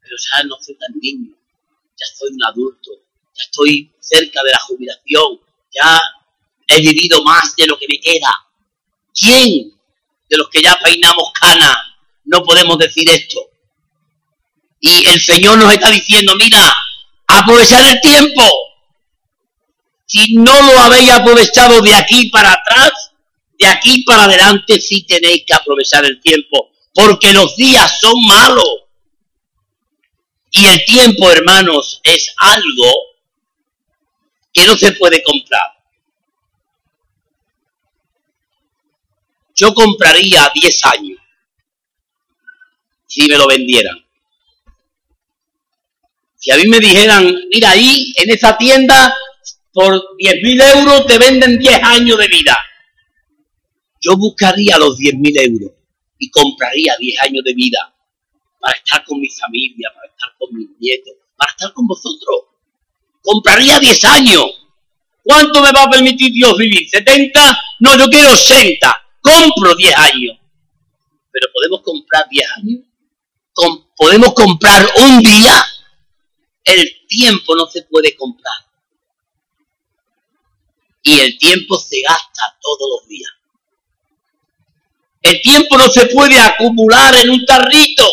pero 0.00 0.16
ya 0.16 0.42
no 0.44 0.56
soy 0.60 0.74
tan 0.76 0.92
niño, 1.00 1.34
ya 1.96 2.06
soy 2.16 2.30
un 2.32 2.44
adulto, 2.44 2.90
ya 3.36 3.44
estoy 3.44 3.90
cerca 4.00 4.42
de 4.42 4.50
la 4.50 4.60
jubilación, 4.60 5.40
ya 5.70 6.00
he 6.68 6.80
vivido 6.80 7.22
más 7.22 7.54
de 7.56 7.66
lo 7.66 7.78
que 7.78 7.86
me 7.88 8.00
queda. 8.00 8.34
¿Quién 9.14 9.72
de 10.28 10.36
los 10.36 10.48
que 10.50 10.62
ya 10.62 10.78
peinamos 10.82 11.32
cana 11.40 11.76
no 12.24 12.42
podemos 12.42 12.78
decir 12.78 13.08
esto? 13.10 13.40
Y 14.80 15.06
el 15.08 15.20
Señor 15.20 15.58
nos 15.58 15.72
está 15.72 15.90
diciendo, 15.90 16.34
mira, 16.36 16.72
aprovechar 17.26 17.84
el 17.84 18.00
tiempo. 18.00 18.42
Si 20.06 20.34
no 20.34 20.62
lo 20.62 20.78
habéis 20.78 21.10
aprovechado 21.10 21.82
de 21.82 21.94
aquí 21.94 22.30
para 22.30 22.52
atrás, 22.52 23.07
de 23.58 23.66
aquí 23.66 24.04
para 24.04 24.24
adelante 24.24 24.80
sí 24.80 25.02
tenéis 25.02 25.44
que 25.46 25.54
aprovechar 25.54 26.04
el 26.04 26.20
tiempo, 26.20 26.70
porque 26.94 27.32
los 27.32 27.56
días 27.56 27.98
son 28.00 28.14
malos. 28.26 28.84
Y 30.50 30.64
el 30.64 30.84
tiempo, 30.84 31.30
hermanos, 31.30 32.00
es 32.04 32.32
algo 32.38 32.92
que 34.52 34.66
no 34.66 34.76
se 34.76 34.92
puede 34.92 35.22
comprar. 35.22 35.62
Yo 39.54 39.74
compraría 39.74 40.50
10 40.54 40.84
años. 40.84 41.18
si 43.10 43.26
me 43.26 43.38
lo 43.38 43.46
vendieran. 43.48 43.96
Si 46.36 46.50
a 46.50 46.56
mí 46.56 46.68
me 46.68 46.78
dijeran, 46.78 47.34
mira 47.52 47.70
ahí, 47.70 48.12
en 48.16 48.30
esa 48.30 48.56
tienda, 48.56 49.16
por 49.72 49.94
10.000 50.18 50.76
euros 50.76 51.06
te 51.06 51.18
venden 51.18 51.58
10 51.58 51.82
años 51.82 52.18
de 52.18 52.28
vida. 52.28 52.56
Yo 54.00 54.16
buscaría 54.16 54.78
los 54.78 54.98
10.000 54.98 55.48
euros 55.48 55.72
y 56.18 56.30
compraría 56.30 56.96
10 56.98 57.22
años 57.22 57.44
de 57.44 57.54
vida 57.54 57.94
para 58.60 58.76
estar 58.76 59.04
con 59.04 59.20
mi 59.20 59.28
familia, 59.28 59.90
para 59.94 60.08
estar 60.08 60.30
con 60.38 60.54
mis 60.54 60.68
nietos, 60.78 61.14
para 61.36 61.50
estar 61.52 61.72
con 61.72 61.86
vosotros. 61.86 62.36
Compraría 63.22 63.78
10 63.78 64.04
años. 64.04 64.44
¿Cuánto 65.22 65.62
me 65.62 65.72
va 65.72 65.82
a 65.84 65.90
permitir 65.90 66.32
Dios 66.32 66.56
vivir? 66.56 66.88
¿70? 66.88 67.58
No, 67.80 67.98
yo 67.98 68.08
quiero 68.08 68.32
80. 68.32 69.02
Compro 69.20 69.74
10 69.74 69.96
años. 69.96 70.38
Pero 71.30 71.46
podemos 71.52 71.82
comprar 71.82 72.28
10 72.30 72.46
años. 72.56 72.80
podemos 73.96 74.32
comprar 74.34 74.88
un 75.04 75.22
día. 75.22 75.64
El 76.64 77.06
tiempo 77.08 77.54
no 77.56 77.66
se 77.66 77.82
puede 77.82 78.14
comprar. 78.16 78.54
Y 81.02 81.20
el 81.20 81.38
tiempo 81.38 81.78
se 81.78 82.00
gasta 82.02 82.58
todos 82.60 83.00
los 83.00 83.08
días. 83.08 83.30
El 85.28 85.42
tiempo 85.42 85.76
no 85.76 85.90
se 85.90 86.06
puede 86.06 86.40
acumular 86.40 87.14
en 87.16 87.28
un 87.28 87.44
tarrito. 87.44 88.04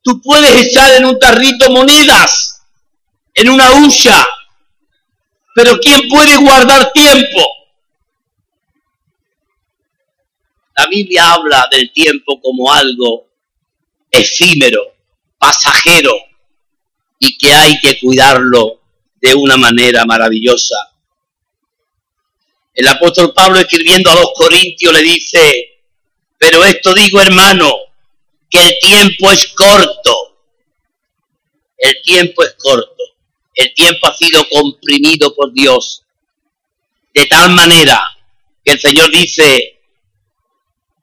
Tú 0.00 0.22
puedes 0.22 0.66
echar 0.66 0.94
en 0.94 1.04
un 1.04 1.18
tarrito 1.18 1.68
monedas, 1.68 2.62
en 3.34 3.50
una 3.50 3.72
hucha, 3.72 4.24
pero 5.52 5.80
¿quién 5.80 6.08
puede 6.08 6.36
guardar 6.36 6.92
tiempo? 6.92 7.40
La 10.76 10.86
Biblia 10.86 11.32
habla 11.32 11.66
del 11.72 11.92
tiempo 11.92 12.40
como 12.40 12.72
algo 12.72 13.26
efímero, 14.12 14.94
pasajero, 15.38 16.14
y 17.18 17.36
que 17.36 17.52
hay 17.52 17.80
que 17.80 17.98
cuidarlo 17.98 18.80
de 19.20 19.34
una 19.34 19.56
manera 19.56 20.04
maravillosa. 20.04 20.76
El 22.72 22.86
apóstol 22.86 23.34
Pablo 23.34 23.58
escribiendo 23.58 24.08
a 24.12 24.14
los 24.14 24.30
Corintios 24.36 24.92
le 24.92 25.02
dice, 25.02 25.69
pero 26.40 26.64
esto 26.64 26.94
digo 26.94 27.20
hermano, 27.20 27.70
que 28.48 28.66
el 28.66 28.78
tiempo 28.80 29.30
es 29.30 29.46
corto. 29.48 30.38
El 31.76 32.02
tiempo 32.02 32.42
es 32.42 32.54
corto. 32.58 33.02
El 33.54 33.74
tiempo 33.74 34.06
ha 34.06 34.16
sido 34.16 34.48
comprimido 34.48 35.34
por 35.34 35.52
Dios. 35.52 36.02
De 37.12 37.26
tal 37.26 37.50
manera 37.50 38.00
que 38.64 38.72
el 38.72 38.80
Señor 38.80 39.10
dice, 39.10 39.80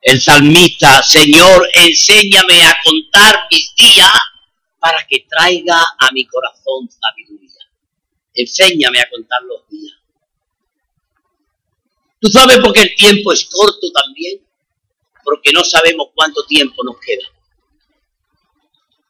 el 0.02 0.20
salmista, 0.20 1.04
Señor, 1.04 1.70
enséñame 1.72 2.64
a 2.66 2.76
contar 2.84 3.48
mis 3.52 3.76
días 3.76 4.12
para 4.80 5.06
que 5.08 5.28
traiga 5.30 5.80
a 6.00 6.12
mi 6.14 6.26
corazón 6.26 6.90
sabiduría. 6.90 7.62
Enséñame 8.34 9.02
a 9.02 9.10
contar 9.12 9.44
los 9.44 9.70
días. 9.70 9.98
¿Tú 12.20 12.28
sabes 12.28 12.58
por 12.58 12.74
qué 12.74 12.82
el 12.82 12.96
tiempo 12.96 13.32
es 13.32 13.46
corto 13.46 13.92
también? 13.92 14.47
Porque 15.28 15.52
no 15.54 15.62
sabemos 15.66 16.08
cuánto 16.16 16.46
tiempo 16.46 16.86
nos 16.86 16.96
queda. 17.02 17.28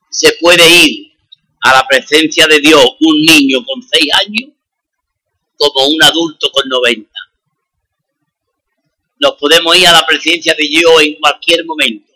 Se 0.10 0.34
puede 0.42 0.68
ir 0.68 1.14
a 1.62 1.76
la 1.76 1.88
presencia 1.88 2.48
de 2.48 2.60
Dios 2.60 2.84
un 3.02 3.22
niño 3.22 3.64
con 3.64 3.84
seis 3.84 4.08
años 4.26 4.50
como 5.56 5.90
un 5.90 6.02
adulto 6.02 6.50
con 6.52 6.68
90. 6.68 7.08
Nos 9.20 9.34
podemos 9.34 9.78
ir 9.78 9.86
a 9.86 9.92
la 9.92 10.08
presencia 10.08 10.56
de 10.58 10.68
Dios 10.68 10.92
en 11.04 11.20
cualquier 11.20 11.64
momento. 11.66 12.12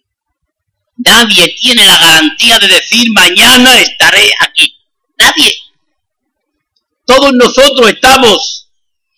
Nadie 0.97 1.55
tiene 1.59 1.85
la 1.85 1.99
garantía 1.99 2.57
de 2.57 2.69
decir 2.69 3.07
mañana 3.13 3.81
estaré 3.81 4.31
aquí. 4.39 4.75
Nadie. 5.19 5.53
Todos 7.05 7.33
nosotros 7.33 7.87
estamos 7.87 8.67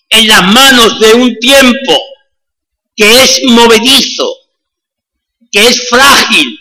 en 0.10 0.28
las 0.28 0.44
manos 0.44 1.00
de 1.00 1.14
un 1.14 1.40
tiempo 1.40 2.02
que 2.96 3.24
es 3.24 3.42
movedizo, 3.46 4.43
que 5.54 5.68
es 5.68 5.88
frágil 5.88 6.60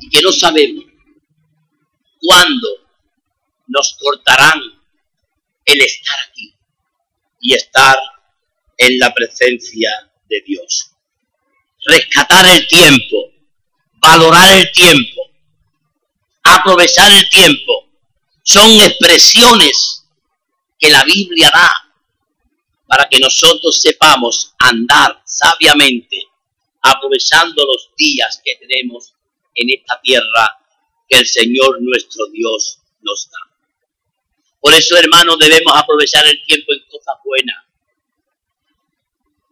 y 0.00 0.08
que 0.08 0.22
no 0.22 0.32
sabemos 0.32 0.84
cuándo 2.18 2.68
nos 3.66 3.96
cortarán 4.00 4.60
el 5.66 5.80
estar 5.82 6.16
aquí 6.28 6.54
y 7.40 7.54
estar 7.54 7.96
en 8.78 8.98
la 8.98 9.12
presencia 9.12 9.90
de 10.28 10.42
Dios. 10.46 10.90
Rescatar 11.84 12.46
el 12.46 12.66
tiempo, 12.66 13.30
valorar 14.00 14.58
el 14.58 14.72
tiempo, 14.72 15.30
aprovechar 16.44 17.12
el 17.12 17.28
tiempo, 17.28 17.90
son 18.42 18.70
expresiones 18.80 20.06
que 20.78 20.90
la 20.90 21.04
Biblia 21.04 21.50
da 21.52 21.70
para 22.86 23.08
que 23.08 23.18
nosotros 23.18 23.80
sepamos 23.80 24.54
andar 24.58 25.22
sabiamente, 25.24 26.16
aprovechando 26.82 27.64
los 27.64 27.90
días 27.96 28.40
que 28.44 28.56
tenemos 28.56 29.14
en 29.54 29.70
esta 29.70 30.00
tierra 30.02 30.58
que 31.08 31.18
el 31.18 31.26
Señor 31.26 31.80
nuestro 31.80 32.26
Dios 32.32 32.78
nos 33.02 33.30
da. 33.30 33.52
Por 34.60 34.72
eso, 34.74 34.96
hermanos, 34.96 35.38
debemos 35.38 35.72
aprovechar 35.76 36.24
el 36.26 36.42
tiempo 36.44 36.72
en 36.72 36.84
cosas 36.88 37.14
buenas. 37.24 37.64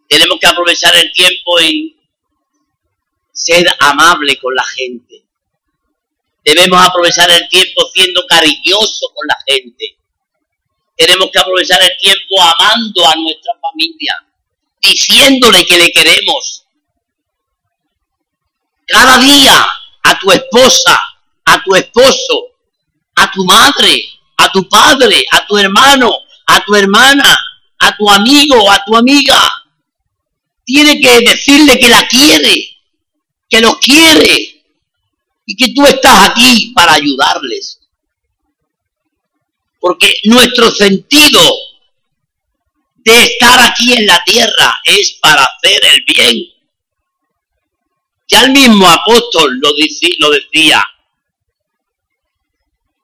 Tenemos 0.07 0.39
que 0.39 0.47
aprovechar 0.47 0.95
el 0.95 1.11
tiempo 1.11 1.59
en 1.59 1.95
ser 3.31 3.65
amable 3.79 4.37
con 4.39 4.53
la 4.53 4.63
gente. 4.63 5.23
Debemos 6.43 6.85
aprovechar 6.85 7.29
el 7.29 7.47
tiempo 7.49 7.89
siendo 7.93 8.25
cariñoso 8.27 9.11
con 9.13 9.27
la 9.27 9.37
gente. 9.47 9.97
Tenemos 10.95 11.29
que 11.31 11.39
aprovechar 11.39 11.81
el 11.81 11.97
tiempo 11.97 12.41
amando 12.41 13.07
a 13.07 13.15
nuestra 13.15 13.53
familia, 13.61 14.27
diciéndole 14.81 15.65
que 15.65 15.77
le 15.77 15.91
queremos. 15.91 16.60
Cada 18.87 19.19
día 19.19 19.67
a 20.03 20.19
tu 20.19 20.31
esposa, 20.31 21.01
a 21.45 21.63
tu 21.63 21.75
esposo, 21.75 22.55
a 23.15 23.31
tu 23.31 23.45
madre, 23.45 24.03
a 24.37 24.51
tu 24.51 24.67
padre, 24.67 25.23
a 25.31 25.45
tu 25.45 25.57
hermano, 25.57 26.11
a 26.47 26.59
tu 26.63 26.75
hermana, 26.75 27.37
a 27.79 27.95
tu 27.95 28.09
amigo, 28.09 28.69
a 28.71 28.83
tu 28.85 28.95
amiga. 28.95 29.39
Tiene 30.63 30.99
que 30.99 31.21
decirle 31.21 31.79
que 31.79 31.89
la 31.89 32.07
quiere, 32.07 32.77
que 33.49 33.61
los 33.61 33.77
quiere 33.77 34.63
y 35.45 35.55
que 35.55 35.73
tú 35.73 35.85
estás 35.85 36.29
aquí 36.29 36.71
para 36.73 36.93
ayudarles 36.93 37.81
porque 39.81 40.13
nuestro 40.25 40.71
sentido 40.71 41.41
de 42.97 43.23
estar 43.23 43.59
aquí 43.63 43.93
en 43.93 44.05
la 44.05 44.23
tierra 44.23 44.79
es 44.85 45.17
para 45.19 45.43
hacer 45.43 45.83
el 45.83 46.03
bien. 46.05 46.45
Ya 48.31 48.43
el 48.43 48.51
mismo 48.51 48.87
apóstol 48.87 49.59
lo, 49.59 49.73
decía, 49.73 50.81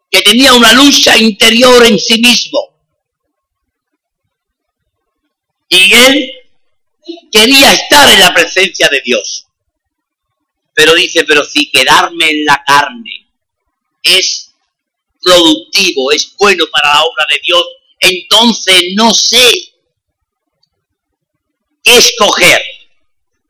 que 0.09 0.21
tenía 0.21 0.53
una 0.53 0.71
lucha 0.71 1.17
interior 1.17 1.85
en 1.85 1.99
sí 1.99 2.21
mismo. 2.21 2.73
Y 5.67 5.93
él 5.93 6.31
quería 7.29 7.73
estar 7.73 8.07
en 8.07 8.21
la 8.21 8.33
presencia 8.33 8.87
de 8.89 9.01
Dios. 9.01 9.47
Pero 10.73 10.95
dice, 10.95 11.25
pero 11.25 11.43
si 11.43 11.69
quedarme 11.71 12.29
en 12.29 12.45
la 12.45 12.63
carne 12.65 13.27
es 14.03 14.53
productivo, 15.21 16.13
es 16.13 16.33
bueno 16.37 16.63
para 16.71 16.93
la 16.93 17.01
obra 17.01 17.25
de 17.29 17.39
Dios, 17.43 17.63
entonces 17.99 18.93
no 18.95 19.13
sé 19.13 19.73
qué 21.83 21.97
escoger, 21.97 22.76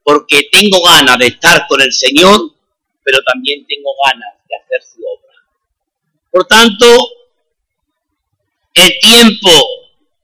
porque 0.07 0.47
tengo 0.49 0.81
ganas 0.83 1.17
de 1.17 1.27
estar 1.27 1.67
con 1.67 1.81
el 1.81 1.91
Señor, 1.91 2.53
pero 3.03 3.19
también 3.23 3.65
tengo 3.67 3.89
ganas 4.05 4.35
de 4.47 4.55
hacer 4.55 4.81
su 4.81 5.01
obra. 5.01 5.33
Por 6.31 6.47
tanto, 6.47 6.85
el 8.73 8.97
tiempo 9.01 9.49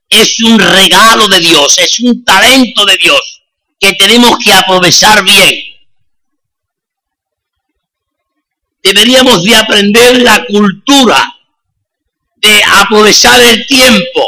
es 0.08 0.40
un 0.40 0.58
regalo 0.58 1.28
de 1.28 1.42
Dios, 1.42 1.78
es 1.80 2.00
un 2.00 2.24
talento 2.24 2.86
de 2.86 2.96
Dios 2.96 3.44
que 3.78 3.92
tenemos 3.96 4.38
que 4.38 4.54
aprovechar 4.54 5.22
bien. 5.22 5.54
Deberíamos 8.82 9.44
de 9.44 9.54
aprender 9.54 10.22
la 10.22 10.46
cultura 10.46 11.36
de 12.38 12.64
aprovechar 12.64 13.44
el 13.44 13.68
tiempo 13.68 14.22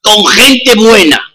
con 0.00 0.24
gente 0.28 0.76
buena, 0.76 1.29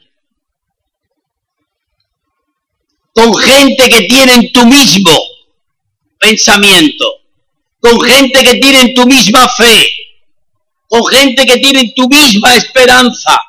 con 3.15 3.33
gente 3.37 3.89
que 3.89 4.01
tiene 4.07 4.49
tu 4.49 4.65
mismo 4.65 5.11
pensamiento, 6.19 7.05
con 7.79 8.01
gente 8.01 8.43
que 8.43 8.55
tiene 8.55 8.93
tu 8.93 9.05
misma 9.05 9.47
fe, 9.47 9.87
con 10.89 11.05
gente 11.05 11.45
que 11.45 11.57
tiene 11.59 11.93
tu 11.95 12.09
misma 12.09 12.55
esperanza. 12.55 13.39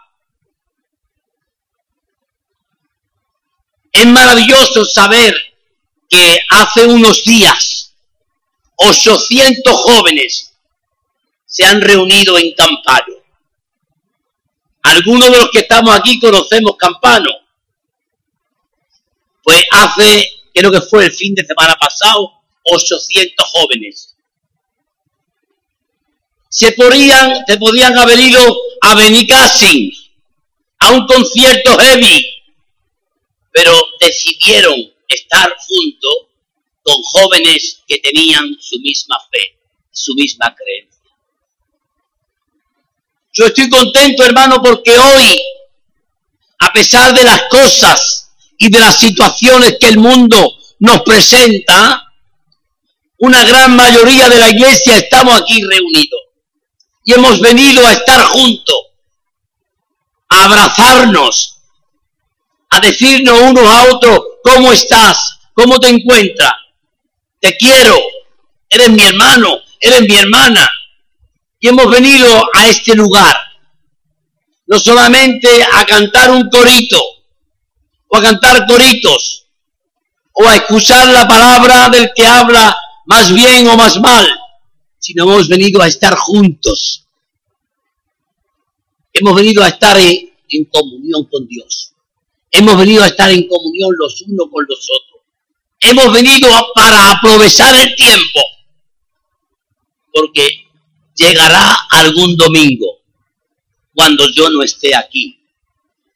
Es 3.91 4.07
maravilloso 4.07 4.85
saber 4.85 5.35
que 6.09 6.39
hace 6.49 6.87
unos 6.87 7.25
días 7.25 7.93
800 8.77 9.75
jóvenes 9.75 10.53
se 11.45 11.65
han 11.65 11.81
reunido 11.81 12.39
en 12.39 12.53
Campano. 12.55 13.15
Algunos 14.85 15.33
de 15.33 15.39
los 15.39 15.51
que 15.51 15.61
estamos 15.61 15.93
aquí 15.97 16.21
conocemos 16.21 16.77
Campano. 16.77 17.46
Pues 19.47 19.63
hace, 19.71 20.29
creo 20.53 20.73
que 20.73 20.81
fue 20.81 21.05
el 21.05 21.13
fin 21.13 21.33
de 21.33 21.47
semana 21.47 21.77
pasado, 21.77 22.33
800 22.65 23.47
jóvenes. 23.49 24.17
Se 26.49 26.73
podían, 26.73 27.45
se 27.47 27.57
podían 27.57 27.97
haber 27.97 28.19
ido 28.19 28.41
a 28.81 28.97
Benicassin, 28.97 29.93
a 30.81 30.91
un 30.91 31.07
concierto 31.07 31.79
heavy, 31.79 32.27
pero 33.53 33.73
decidieron 34.01 34.75
estar 35.07 35.57
juntos 35.57 36.15
con 36.83 37.01
jóvenes 37.05 37.85
que 37.87 37.99
tenían 37.99 38.57
su 38.59 38.81
misma 38.81 39.17
fe, 39.31 39.61
su 39.93 40.13
misma 40.17 40.53
creencia. 40.57 41.13
Yo 43.33 43.47
estoy 43.47 43.71
contento, 43.71 44.25
hermano, 44.25 44.61
porque 44.61 44.99
hoy, 44.99 45.41
a 46.59 46.73
pesar 46.73 47.15
de 47.15 47.23
las 47.23 47.43
cosas 47.45 48.16
y 48.59 48.71
de 48.71 48.79
las 48.79 48.99
situaciones 48.99 49.77
que 49.81 49.89
el 49.89 49.99
mundo 49.99 50.53
nos 50.79 51.03
presenta, 51.03 52.03
una 53.19 53.45
gran 53.45 53.75
mayoría 53.77 54.29
de 54.29 54.39
la 54.39 54.51
iglesia 54.51 54.97
estamos 54.97 55.41
aquí 55.41 55.63
reunidos 55.63 56.21
y 57.05 57.15
hemos 57.15 57.41
venido 57.41 57.87
a 57.87 57.93
estar 57.93 58.21
juntos, 58.25 58.77
a 60.29 60.45
abrazarnos, 60.45 61.61
a 62.71 62.81
decirnos 62.81 63.41
unos 63.41 63.67
a 63.69 63.85
otros 63.95 64.21
cómo 64.43 64.73
estás, 64.73 65.39
cómo 65.55 65.79
te 65.79 65.89
encuentras, 65.89 66.53
te 67.41 67.57
quiero, 67.57 67.97
eres 68.69 68.91
mi 68.91 69.03
hermano, 69.03 69.61
eres 69.81 70.03
mi 70.03 70.17
hermana. 70.17 70.69
Y 71.61 71.69
hemos 71.69 71.89
venido 71.91 72.45
a 72.55 72.67
este 72.67 72.95
lugar, 72.95 73.37
no 74.67 74.79
solamente 74.79 75.49
a 75.73 75.87
cantar 75.87 76.31
un 76.31 76.51
corito, 76.51 77.01
o 78.09 78.17
a 78.17 78.23
cantar 78.23 78.67
coritos, 78.67 79.47
o 80.33 80.47
a 80.47 80.57
escuchar 80.57 81.09
la 81.09 81.27
palabra 81.27 81.89
del 81.89 82.11
que 82.15 82.27
habla 82.27 82.77
más 83.07 83.33
bien 83.33 83.69
o 83.69 83.77
más 83.77 83.99
mal, 84.01 84.27
sino 84.99 85.25
hemos 85.25 85.49
venido 85.49 85.81
a 85.81 85.87
estar 85.87 86.15
juntos. 86.17 87.07
Hemos 89.13 89.35
venido 89.35 89.63
a 89.63 89.69
estar 89.69 89.97
en, 89.97 90.65
comunión 90.71 91.25
con 91.31 91.47
Dios. 91.47 91.93
Hemos 92.51 92.77
venido 92.77 93.03
a 93.03 93.07
estar 93.07 93.31
en 93.31 93.49
comunión 93.49 93.91
los 93.97 94.23
unos 94.23 94.49
con 94.51 94.67
los 94.69 94.79
otros. 94.79 95.23
Hemos 95.81 96.13
venido 96.13 96.49
para 96.75 97.13
aprovechar 97.13 97.75
el 97.77 97.95
tiempo. 97.95 98.41
Porque 100.13 100.49
llegará 101.15 101.75
algún 101.91 102.37
domingo 102.37 103.01
cuando 103.95 104.29
yo 104.33 104.51
no 104.51 104.63
esté 104.63 104.95
aquí. 104.95 105.39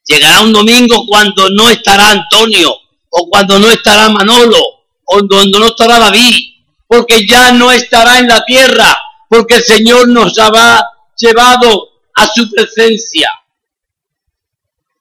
Llegará 0.05 0.41
un 0.41 0.53
domingo 0.53 1.05
cuando 1.07 1.49
no 1.49 1.69
estará 1.69 2.11
Antonio 2.11 2.73
o 3.09 3.29
cuando 3.29 3.59
no 3.59 3.69
estará 3.69 4.09
Manolo 4.09 4.59
o 5.05 5.27
cuando 5.27 5.59
no 5.59 5.67
estará 5.67 5.99
David 5.99 6.51
porque 6.91 7.25
ya 7.25 7.53
no 7.53 7.71
estará 7.71 8.19
en 8.19 8.27
la 8.27 8.43
tierra, 8.43 8.97
porque 9.29 9.55
el 9.55 9.63
Señor 9.63 10.09
nos 10.09 10.37
ha 10.37 10.83
llevado 11.17 11.89
a 12.13 12.27
su 12.27 12.51
presencia. 12.51 13.31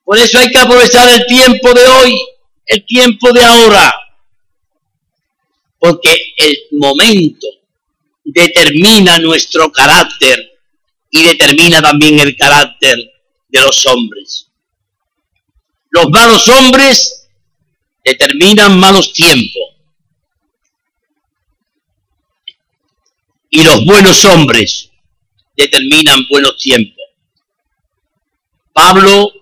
Por 0.05 0.17
eso 0.17 0.39
hay 0.39 0.53
que 0.53 0.61
aprovechar 0.61 1.09
el 1.09 1.27
tiempo 1.27 1.75
de 1.75 1.85
hoy, 1.85 2.17
el 2.65 2.87
tiempo 2.87 3.33
de 3.33 3.43
ahora, 3.43 3.93
porque 5.81 6.17
el 6.37 6.57
momento 6.79 7.49
determina 8.23 9.19
nuestro 9.19 9.73
carácter 9.73 10.61
y 11.11 11.25
determina 11.25 11.83
también 11.83 12.21
el 12.21 12.37
carácter 12.37 12.99
de 13.49 13.61
los 13.61 13.85
hombres. 13.87 14.50
Los 15.91 16.09
malos 16.11 16.49
hombres 16.49 17.29
determinan 18.05 18.79
malos 18.79 19.13
tiempos 19.13 19.71
y 23.51 23.65
los 23.65 23.85
buenos 23.85 24.25
hombres 24.25 24.91
determinan 25.57 26.27
buenos 26.29 26.57
tiempos. 26.57 27.05
Pablo 28.73 29.33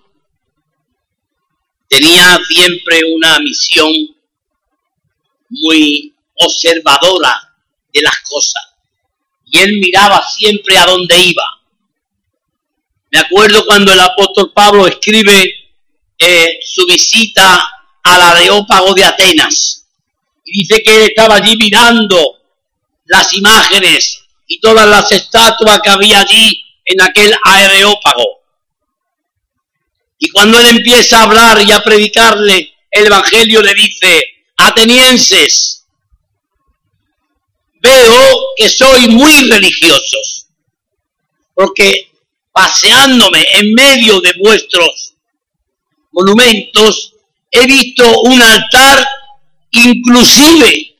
tenía 1.88 2.38
siempre 2.48 3.00
una 3.14 3.38
misión 3.40 3.92
muy 5.50 6.14
observadora 6.34 7.54
de 7.92 8.02
las 8.02 8.18
cosas 8.22 8.62
y 9.44 9.58
él 9.58 9.78
miraba 9.80 10.26
siempre 10.28 10.78
a 10.78 10.86
dónde 10.86 11.24
iba. 11.24 11.44
Me 13.10 13.20
acuerdo 13.20 13.64
cuando 13.66 13.92
el 13.92 14.00
apóstol 14.00 14.52
Pablo 14.54 14.86
escribe 14.86 15.67
eh, 16.18 16.58
su 16.64 16.84
visita 16.86 17.68
al 18.02 18.22
Areópago 18.22 18.94
de 18.94 19.04
Atenas 19.04 19.78
y 20.44 20.60
dice 20.60 20.82
que 20.82 20.96
él 20.96 21.02
estaba 21.02 21.36
allí 21.36 21.56
mirando 21.56 22.38
las 23.04 23.32
imágenes 23.34 24.22
y 24.46 24.60
todas 24.60 24.88
las 24.88 25.12
estatuas 25.12 25.80
que 25.82 25.90
había 25.90 26.20
allí 26.20 26.64
en 26.84 27.02
aquel 27.02 27.34
aereópago. 27.44 28.38
Y 30.18 30.30
cuando 30.30 30.58
él 30.58 30.66
empieza 30.66 31.20
a 31.20 31.24
hablar 31.24 31.62
y 31.62 31.70
a 31.70 31.82
predicarle, 31.82 32.72
el 32.90 33.06
Evangelio 33.06 33.62
le 33.62 33.74
dice, 33.74 34.22
atenienses, 34.56 35.86
veo 37.80 38.54
que 38.56 38.68
sois 38.68 39.08
muy 39.08 39.50
religiosos, 39.50 40.46
porque 41.54 42.10
paseándome 42.52 43.46
en 43.52 43.72
medio 43.74 44.20
de 44.20 44.32
vuestros 44.40 45.07
monumentos, 46.18 47.14
he 47.50 47.64
visto 47.66 48.22
un 48.22 48.42
altar 48.42 49.06
inclusive 49.70 50.96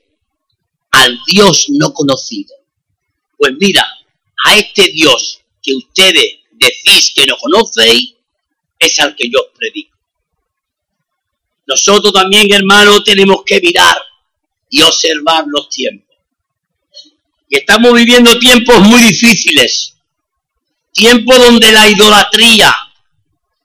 al 0.93 1.19
Dios 1.27 1.67
no 1.71 1.93
conocido. 1.93 2.55
Pues 3.37 3.53
mira, 3.59 3.87
a 4.45 4.57
este 4.57 4.91
Dios 4.93 5.41
que 5.63 5.75
ustedes 5.75 6.39
decís 6.53 7.13
que 7.15 7.27
no 7.27 7.37
conocéis, 7.37 8.15
es 8.79 8.99
al 9.01 9.17
que 9.17 9.29
yo 9.29 9.41
os 9.41 9.59
predico. 9.59 9.97
Nosotros 11.67 12.13
también, 12.13 12.53
hermanos, 12.53 13.03
tenemos 13.05 13.43
que 13.45 13.61
mirar 13.61 13.99
y 14.71 14.83
observar 14.83 15.45
los 15.49 15.69
tiempos. 15.69 16.17
Y 17.49 17.57
estamos 17.57 17.93
viviendo 17.93 18.39
tiempos 18.39 18.81
muy 18.81 19.03
difíciles. 19.03 19.95
Tiempos 20.93 21.39
donde 21.39 21.73
la 21.73 21.89
idolatría, 21.89 22.75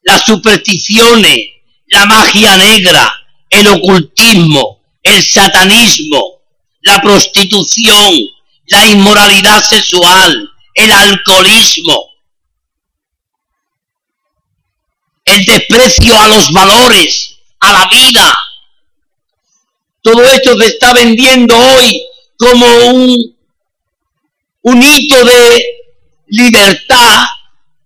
las 0.03 0.25
supersticiones, 0.25 1.39
la 1.87 2.05
magia 2.05 2.57
negra, 2.57 3.13
el 3.49 3.67
ocultismo, 3.67 4.81
el 5.01 5.23
satanismo, 5.23 6.41
la 6.81 7.01
prostitución, 7.01 8.13
la 8.67 8.85
inmoralidad 8.87 9.63
sexual, 9.63 10.49
el 10.75 10.91
alcoholismo, 10.91 12.09
el 15.25 15.45
desprecio 15.45 16.19
a 16.19 16.27
los 16.27 16.51
valores, 16.51 17.37
a 17.59 17.71
la 17.71 17.87
vida. 17.87 18.37
Todo 20.01 20.23
esto 20.25 20.57
se 20.59 20.67
está 20.67 20.93
vendiendo 20.93 21.55
hoy 21.57 22.03
como 22.37 22.65
un, 22.87 23.37
un 24.63 24.83
hito 24.83 25.23
de 25.23 25.65
libertad 26.27 27.25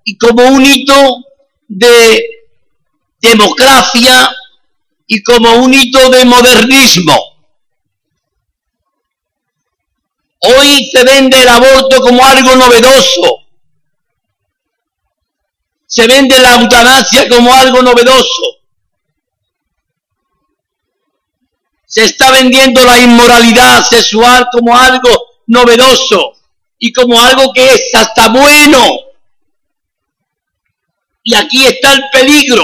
y 0.04 0.18
como 0.18 0.48
un 0.48 0.66
hito 0.66 1.27
de 1.68 2.26
democracia 3.20 4.30
y 5.06 5.22
como 5.24 5.54
un 5.56 5.74
hito 5.74 6.10
de 6.10 6.26
modernismo. 6.26 7.38
Hoy 10.40 10.90
se 10.92 11.04
vende 11.04 11.42
el 11.42 11.48
aborto 11.48 12.02
como 12.02 12.26
algo 12.26 12.56
novedoso. 12.56 13.44
Se 15.88 16.06
vende 16.06 16.40
la 16.40 16.56
eutanasia 16.56 17.28
como 17.30 17.54
algo 17.54 17.82
novedoso. 17.82 18.44
Se 21.86 22.04
está 22.04 22.32
vendiendo 22.32 22.84
la 22.84 23.00
inmoralidad 23.00 23.84
sexual 23.88 24.48
como 24.52 24.78
algo 24.78 25.10
novedoso 25.48 26.34
y 26.78 26.92
como 26.92 27.20
algo 27.20 27.52
que 27.54 27.74
es 27.74 27.96
hasta 27.96 28.30
bueno. 28.30 29.07
Y 31.30 31.36
aquí 31.36 31.66
está 31.66 31.92
el 31.92 32.04
peligro, 32.10 32.64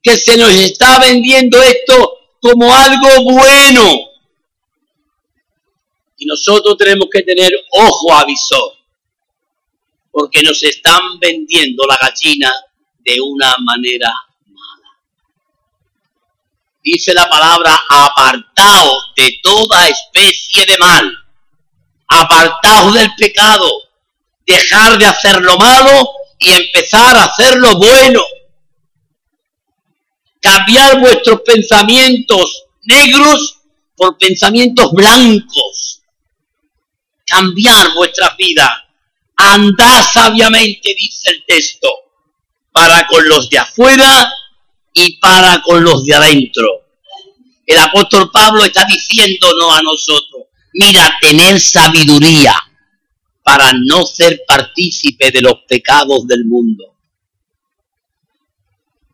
que 0.00 0.16
se 0.16 0.36
nos 0.36 0.48
está 0.52 1.00
vendiendo 1.00 1.60
esto 1.60 2.16
como 2.38 2.72
algo 2.72 3.24
bueno. 3.24 3.90
Y 6.18 6.24
nosotros 6.24 6.76
tenemos 6.78 7.08
que 7.12 7.22
tener 7.22 7.50
ojo 7.72 8.14
avisor, 8.14 8.72
porque 10.12 10.44
nos 10.44 10.62
están 10.62 11.18
vendiendo 11.18 11.84
la 11.88 11.98
gallina 12.00 12.52
de 13.04 13.20
una 13.20 13.56
manera 13.58 14.14
mala. 14.46 14.90
dice 16.84 17.14
la 17.14 17.28
palabra, 17.28 17.80
apartaos 17.90 19.12
de 19.16 19.40
toda 19.42 19.88
especie 19.88 20.64
de 20.66 20.78
mal, 20.78 21.12
apartaos 22.06 22.94
del 22.94 23.10
pecado, 23.18 23.68
dejar 24.46 25.00
de 25.00 25.06
hacer 25.06 25.42
lo 25.42 25.56
malo 25.56 26.23
y 26.44 26.50
empezar 26.52 27.16
a 27.16 27.24
hacer 27.24 27.56
lo 27.56 27.76
bueno. 27.76 28.20
Cambiar 30.40 31.00
vuestros 31.00 31.40
pensamientos 31.40 32.66
negros 32.82 33.60
por 33.96 34.18
pensamientos 34.18 34.92
blancos. 34.92 36.02
Cambiar 37.26 37.94
vuestra 37.94 38.34
vida. 38.38 38.70
Andad 39.36 40.04
sabiamente, 40.12 40.94
dice 40.96 41.30
el 41.30 41.44
texto, 41.46 41.88
para 42.72 43.06
con 43.06 43.26
los 43.26 43.48
de 43.48 43.58
afuera 43.58 44.30
y 44.92 45.16
para 45.18 45.62
con 45.62 45.82
los 45.82 46.04
de 46.04 46.14
adentro. 46.14 46.68
El 47.66 47.78
apóstol 47.78 48.30
Pablo 48.30 48.64
está 48.64 48.84
diciéndonos 48.84 49.78
a 49.78 49.82
nosotros, 49.82 50.42
mira, 50.74 51.16
tener 51.22 51.58
sabiduría 51.58 52.54
para 53.44 53.72
no 53.74 54.06
ser 54.06 54.42
partícipe 54.48 55.30
de 55.30 55.42
los 55.42 55.60
pecados 55.68 56.26
del 56.26 56.46
mundo. 56.46 56.96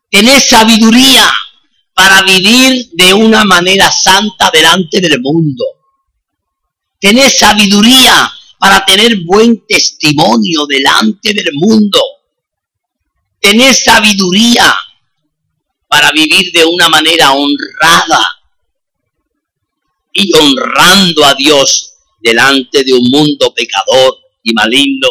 Tener 0.09 0.41
sabiduría 0.41 1.29
para 1.93 2.23
vivir 2.23 2.89
de 2.93 3.13
una 3.13 3.43
manera 3.43 3.91
santa 3.91 4.49
delante 4.51 5.01
del 5.01 5.19
mundo. 5.21 5.65
Tener 6.99 7.29
sabiduría 7.29 8.31
para 8.57 8.85
tener 8.85 9.17
buen 9.25 9.65
testimonio 9.67 10.65
delante 10.65 11.33
del 11.33 11.49
mundo. 11.53 11.99
Tener 13.39 13.75
sabiduría 13.75 14.73
para 15.89 16.11
vivir 16.13 16.53
de 16.53 16.63
una 16.63 16.87
manera 16.87 17.33
honrada 17.33 18.25
y 20.13 20.31
honrando 20.33 21.25
a 21.25 21.33
Dios 21.35 21.90
delante 22.21 22.83
de 22.83 22.93
un 22.93 23.09
mundo 23.09 23.53
pecador 23.53 24.17
y 24.43 24.53
maligno. 24.53 25.07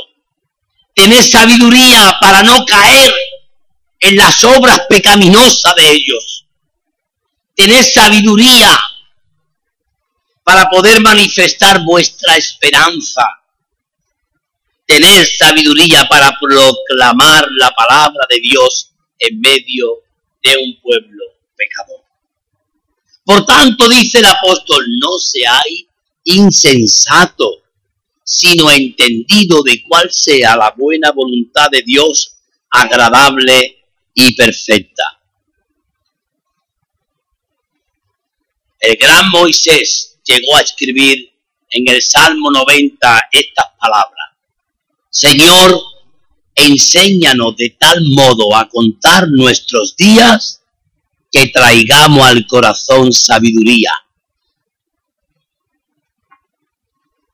Tener 0.95 1.23
sabiduría 1.25 2.17
para 2.21 2.43
no 2.43 2.65
caer 2.65 3.13
en 3.99 4.17
las 4.17 4.43
obras 4.45 4.83
pecaminosas 4.89 5.75
de 5.75 5.91
ellos. 5.91 6.47
Tener 7.55 7.85
sabiduría 7.85 8.79
para 10.43 10.69
poder 10.69 11.01
manifestar 11.01 11.85
vuestra 11.85 12.37
esperanza. 12.37 13.23
Tener 14.87 15.27
sabiduría 15.27 16.09
para 16.09 16.37
proclamar 16.41 17.47
la 17.57 17.71
palabra 17.71 18.27
de 18.29 18.41
Dios 18.41 18.91
en 19.19 19.41
medio 19.41 20.03
de 20.43 20.57
un 20.57 20.81
pueblo 20.81 21.25
pecador. 21.57 22.01
Por 23.25 23.45
tanto, 23.45 23.89
dice 23.89 24.19
el 24.19 24.27
apóstol, 24.27 24.85
no 25.01 25.19
seáis 25.19 25.87
insensato, 26.31 27.63
sino 28.25 28.71
entendido 28.71 29.63
de 29.63 29.83
cuál 29.89 30.11
sea 30.11 30.57
la 30.57 30.73
buena 30.77 31.11
voluntad 31.11 31.69
de 31.71 31.83
Dios, 31.83 32.37
agradable 32.71 33.85
y 34.15 34.35
perfecta. 34.35 35.21
El 38.79 38.97
gran 38.97 39.29
Moisés 39.31 40.19
llegó 40.25 40.57
a 40.57 40.61
escribir 40.61 41.31
en 41.71 41.89
el 41.89 42.03
Salmo 42.03 42.51
90 42.51 43.29
estas 43.31 43.67
palabras. 43.79 44.31
Señor, 45.11 45.81
enséñanos 46.55 47.57
de 47.57 47.77
tal 47.79 48.03
modo 48.07 48.55
a 48.57 48.69
contar 48.69 49.29
nuestros 49.29 49.97
días 49.97 50.63
que 51.31 51.49
traigamos 51.49 52.27
al 52.27 52.47
corazón 52.47 53.13
sabiduría. 53.13 53.93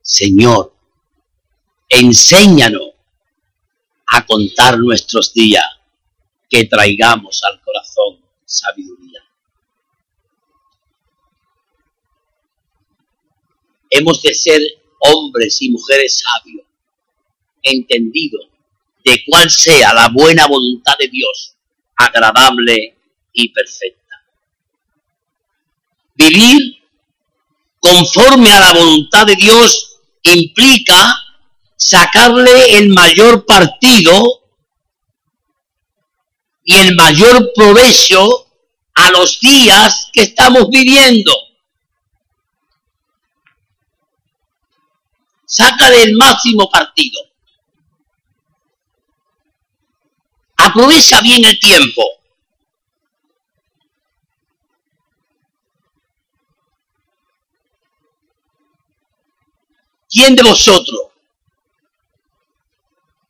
Señor, 0.07 0.73
enséñanos 1.89 2.93
a 4.07 4.25
contar 4.25 4.79
nuestros 4.79 5.35
días, 5.35 5.65
que 6.49 6.65
traigamos 6.65 7.43
al 7.43 7.61
corazón 7.61 8.21
sabiduría. 8.45 9.21
Hemos 13.91 14.23
de 14.23 14.33
ser 14.33 14.61
hombres 15.01 15.61
y 15.61 15.71
mujeres 15.71 16.23
sabios, 16.23 16.65
entendidos 17.61 18.47
de 19.05 19.25
cuál 19.27 19.51
sea 19.51 19.93
la 19.93 20.09
buena 20.11 20.47
voluntad 20.47 20.97
de 21.01 21.09
Dios, 21.09 21.57
agradable 21.97 22.97
y 23.33 23.49
perfecta. 23.49 24.23
Vivir 26.15 26.81
conforme 27.81 28.53
a 28.53 28.61
la 28.61 28.73
voluntad 28.73 29.27
de 29.27 29.35
Dios 29.35 29.86
implica 30.35 31.15
sacarle 31.77 32.79
el 32.79 32.89
mayor 32.89 33.45
partido 33.47 34.43
y 36.65 36.75
el 36.77 36.97
mayor 36.97 37.53
provecho 37.55 38.29
a 38.95 39.11
los 39.11 39.39
días 39.41 40.09
que 40.13 40.23
estamos 40.23 40.69
viviendo. 40.69 41.33
Sácale 45.47 46.03
el 46.03 46.17
máximo 46.17 46.69
partido. 46.69 47.21
Aprovecha 50.57 51.21
bien 51.21 51.45
el 51.45 51.61
tiempo. 51.61 52.16
¿Quién 60.17 60.35
de 60.35 60.43
vosotros 60.43 61.09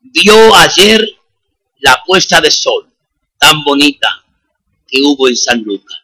vio 0.03 0.55
ayer 0.55 1.05
la 1.81 2.01
puesta 2.07 2.41
de 2.41 2.49
sol 2.49 2.89
tan 3.39 3.65
bonita 3.65 4.25
que 4.87 5.03
hubo 5.03 5.27
en 5.27 5.37
San 5.37 5.65
Lucas. 5.65 5.99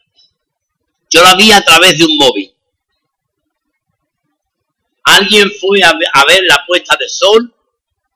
Yo 1.09 1.23
la 1.23 1.37
vi 1.37 1.53
a 1.53 1.65
través 1.65 1.97
de 1.97 2.05
un 2.05 2.17
móvil. 2.17 2.53
Alguien 5.05 5.53
fue 5.61 5.85
a 5.85 5.93
ver 6.27 6.43
la 6.49 6.67
puesta 6.67 6.97
de 6.99 7.09
sol, 7.09 7.55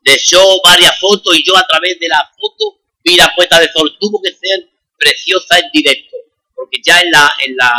dejó 0.03 0.61
varias 0.65 0.99
fotos 0.99 1.39
y 1.39 1.45
yo 1.47 1.57
a 1.57 1.67
través 1.69 2.01
de 2.01 2.09
la 2.09 2.33
foto 2.37 2.81
vi 3.05 3.15
la 3.15 3.33
puesta 3.37 3.61
de 3.61 3.71
sol. 3.73 3.97
Tuvo 4.01 4.21
que 4.21 4.33
ser 4.33 4.69
preciosa 4.99 5.57
en 5.61 5.71
directo, 5.73 6.17
porque 6.57 6.81
ya 6.85 7.01
en 7.01 7.13
la, 7.13 7.31
en 7.45 7.57
la, 7.57 7.73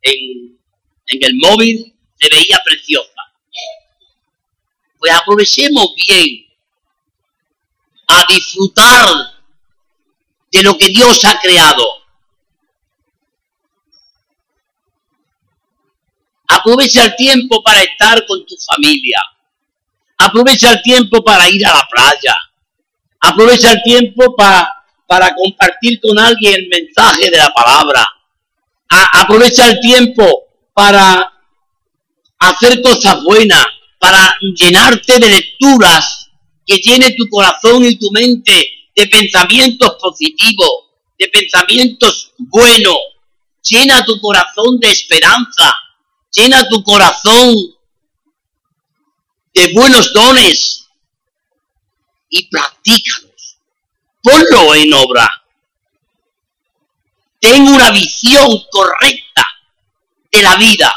en, 0.00 0.58
en 1.08 1.22
el 1.22 1.34
móvil 1.36 1.94
se 2.18 2.30
veía 2.34 2.62
preciosa. 2.64 3.31
Pues 5.02 5.14
aprovechemos 5.14 5.88
bien 5.96 6.46
a 8.06 8.24
disfrutar 8.28 9.08
de 10.52 10.62
lo 10.62 10.78
que 10.78 10.90
Dios 10.90 11.24
ha 11.24 11.40
creado. 11.40 11.84
Aprovecha 16.46 17.06
el 17.06 17.16
tiempo 17.16 17.64
para 17.64 17.82
estar 17.82 18.24
con 18.28 18.46
tu 18.46 18.54
familia. 18.64 19.20
Aprovecha 20.18 20.70
el 20.70 20.82
tiempo 20.82 21.24
para 21.24 21.50
ir 21.50 21.66
a 21.66 21.74
la 21.74 21.88
playa. 21.90 22.36
Aprovecha 23.22 23.72
el 23.72 23.82
tiempo 23.82 24.36
para, 24.36 24.84
para 25.08 25.34
compartir 25.34 26.00
con 26.00 26.16
alguien 26.16 26.54
el 26.54 26.68
mensaje 26.68 27.28
de 27.28 27.38
la 27.38 27.52
palabra. 27.52 28.06
aprovecha 29.14 29.68
el 29.68 29.80
tiempo 29.80 30.44
para 30.72 31.32
hacer 32.38 32.80
cosas 32.82 33.20
buenas, 33.24 33.66
para 34.02 34.36
llenarte 34.56 35.20
de 35.20 35.28
lecturas 35.28 36.28
que 36.66 36.78
llene 36.78 37.14
tu 37.16 37.28
corazón 37.28 37.84
y 37.84 37.94
tu 37.94 38.10
mente 38.10 38.90
de 38.96 39.06
pensamientos 39.06 39.94
positivos, 40.00 40.70
de 41.16 41.28
pensamientos 41.28 42.32
buenos. 42.36 42.96
Llena 43.62 44.04
tu 44.04 44.20
corazón 44.20 44.80
de 44.80 44.90
esperanza, 44.90 45.72
llena 46.32 46.68
tu 46.68 46.82
corazón 46.82 47.54
de 49.54 49.72
buenos 49.72 50.12
dones 50.12 50.88
y 52.28 52.48
practícalos. 52.48 53.58
Ponlo 54.20 54.74
en 54.74 54.94
obra. 54.94 55.30
Ten 57.38 57.68
una 57.68 57.92
visión 57.92 58.64
correcta 58.68 59.46
de 60.32 60.42
la 60.42 60.56
vida. 60.56 60.92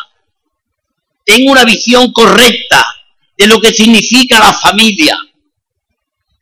Ten 1.23 1.47
una 1.49 1.65
visión 1.65 2.11
correcta 2.11 2.94
de 3.37 3.47
lo 3.47 3.59
que 3.59 3.73
significa 3.73 4.39
la 4.39 4.53
familia 4.53 5.17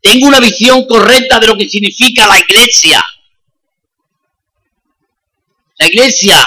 tengo 0.03 0.27
una 0.27 0.41
visión 0.41 0.86
correcta 0.86 1.39
de 1.39 1.47
lo 1.47 1.58
que 1.58 1.67
significa 1.67 2.27
la 2.27 2.38
iglesia. 2.38 3.03
La 5.79 5.88
iglesia, 5.88 6.45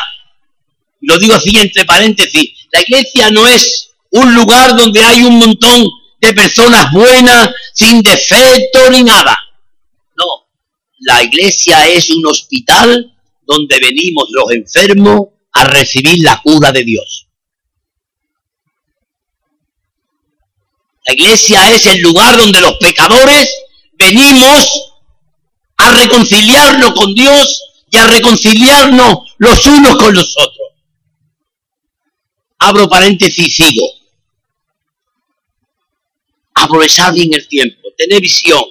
lo 1.01 1.19
digo 1.19 1.35
así 1.35 1.57
entre 1.59 1.87
paréntesis, 1.87 2.51
la 2.71 2.83
iglesia 2.83 3.31
no 3.31 3.47
es 3.47 3.93
un 4.11 4.35
lugar 4.35 4.77
donde 4.77 5.03
hay 5.03 5.23
un 5.23 5.39
montón 5.39 5.87
de 6.21 6.35
personas 6.35 6.93
buenas, 6.93 7.51
sin 7.73 8.03
defecto 8.03 8.91
ni 8.91 9.03
nada. 9.03 9.35
No, 10.19 10.27
la 11.01 11.23
iglesia 11.25 11.89
es 11.89 12.11
un 12.11 12.27
hospital 12.27 13.11
donde 13.47 13.79
venimos 13.81 14.29
los 14.33 14.53
enfermos 14.53 15.29
a 15.53 15.65
recibir 15.65 16.23
la 16.23 16.43
cura 16.43 16.73
de 16.73 16.85
Dios. 16.85 17.26
La 21.07 21.15
iglesia 21.15 21.73
es 21.73 21.87
el 21.87 22.01
lugar 22.01 22.37
donde 22.37 22.61
los 22.61 22.77
pecadores 22.79 23.49
venimos 23.93 24.93
a 25.77 25.91
reconciliarnos 25.91 26.93
con 26.95 27.15
Dios 27.15 27.63
y 27.91 27.97
a 27.97 28.07
reconciliarnos 28.07 29.19
los 29.39 29.67
unos 29.67 29.97
con 29.97 30.15
los 30.15 30.37
otros. 30.37 30.69
Abro 32.59 32.89
paréntesis 32.89 33.47
y 33.47 33.51
sigo. 33.51 33.87
Aprovechad 36.55 37.13
bien 37.13 37.33
el 37.35 37.47
tiempo, 37.47 37.89
tened 37.97 38.21
visión. 38.21 38.65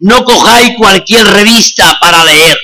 No 0.00 0.24
cojáis 0.24 0.76
cualquier 0.76 1.26
revista 1.26 1.98
para 2.00 2.22
leer. 2.24 2.58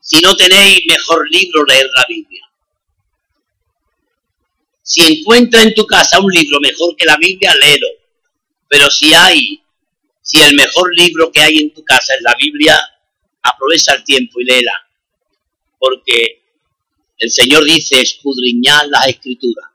Si 0.00 0.20
no 0.20 0.34
tenéis 0.36 0.80
mejor 0.88 1.28
libro, 1.30 1.64
leer 1.66 1.86
la 1.94 2.04
Biblia. 2.08 2.47
Si 4.88 5.02
encuentra 5.02 5.62
en 5.62 5.74
tu 5.74 5.84
casa 5.86 6.18
un 6.18 6.32
libro 6.32 6.58
mejor 6.60 6.96
que 6.96 7.04
la 7.04 7.18
Biblia, 7.18 7.54
léelo. 7.62 7.88
Pero 8.70 8.90
si 8.90 9.12
hay, 9.12 9.62
si 10.22 10.40
el 10.40 10.54
mejor 10.54 10.96
libro 10.96 11.30
que 11.30 11.42
hay 11.42 11.58
en 11.58 11.74
tu 11.74 11.84
casa 11.84 12.14
es 12.14 12.22
la 12.22 12.34
Biblia, 12.40 12.80
aprovecha 13.42 13.92
el 13.92 14.02
tiempo 14.02 14.40
y 14.40 14.44
léela. 14.44 14.72
Porque 15.78 16.42
el 17.18 17.30
Señor 17.30 17.64
dice, 17.64 18.00
escudriñad 18.00 18.86
las 18.88 19.08
escrituras, 19.08 19.66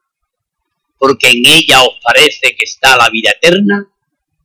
porque 0.97 1.29
en 1.29 1.45
ella 1.45 1.83
os 1.83 1.99
parece 2.01 2.55
que 2.55 2.63
está 2.63 2.97
la 2.97 3.11
vida 3.11 3.29
eterna 3.39 3.87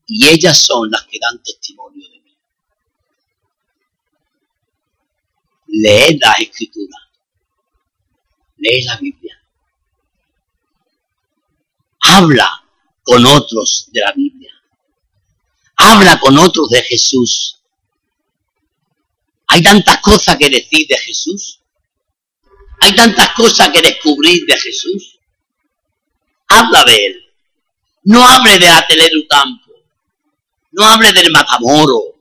y 0.06 0.26
ellas 0.26 0.58
son 0.58 0.90
las 0.90 1.02
que 1.04 1.18
dan 1.18 1.42
testimonio 1.42 2.10
de 2.10 2.20
mí. 2.20 2.36
Leed 5.68 6.18
las 6.20 6.40
escrituras, 6.40 7.00
lee 8.58 8.82
la 8.82 8.98
Biblia, 8.98 9.27
habla 12.16 12.64
con 13.02 13.24
otros 13.26 13.88
de 13.92 14.00
la 14.00 14.12
Biblia, 14.12 14.52
habla 15.76 16.18
con 16.18 16.38
otros 16.38 16.68
de 16.70 16.82
Jesús. 16.82 17.60
Hay 19.46 19.62
tantas 19.62 20.00
cosas 20.00 20.36
que 20.36 20.50
decir 20.50 20.86
de 20.88 20.98
Jesús 20.98 21.58
hay 22.80 22.94
tantas 22.94 23.32
cosas 23.34 23.70
que 23.70 23.82
descubrir 23.82 24.44
de 24.46 24.56
Jesús. 24.58 25.18
Habla 26.48 26.84
de 26.84 27.06
Él. 27.06 27.24
No 28.04 28.26
hable 28.26 28.58
de 28.58 28.66
la 28.66 28.86
tele 28.86 29.10
campo. 29.28 29.72
No 30.72 30.86
hable 30.86 31.12
del 31.12 31.30
matamoro. 31.30 32.14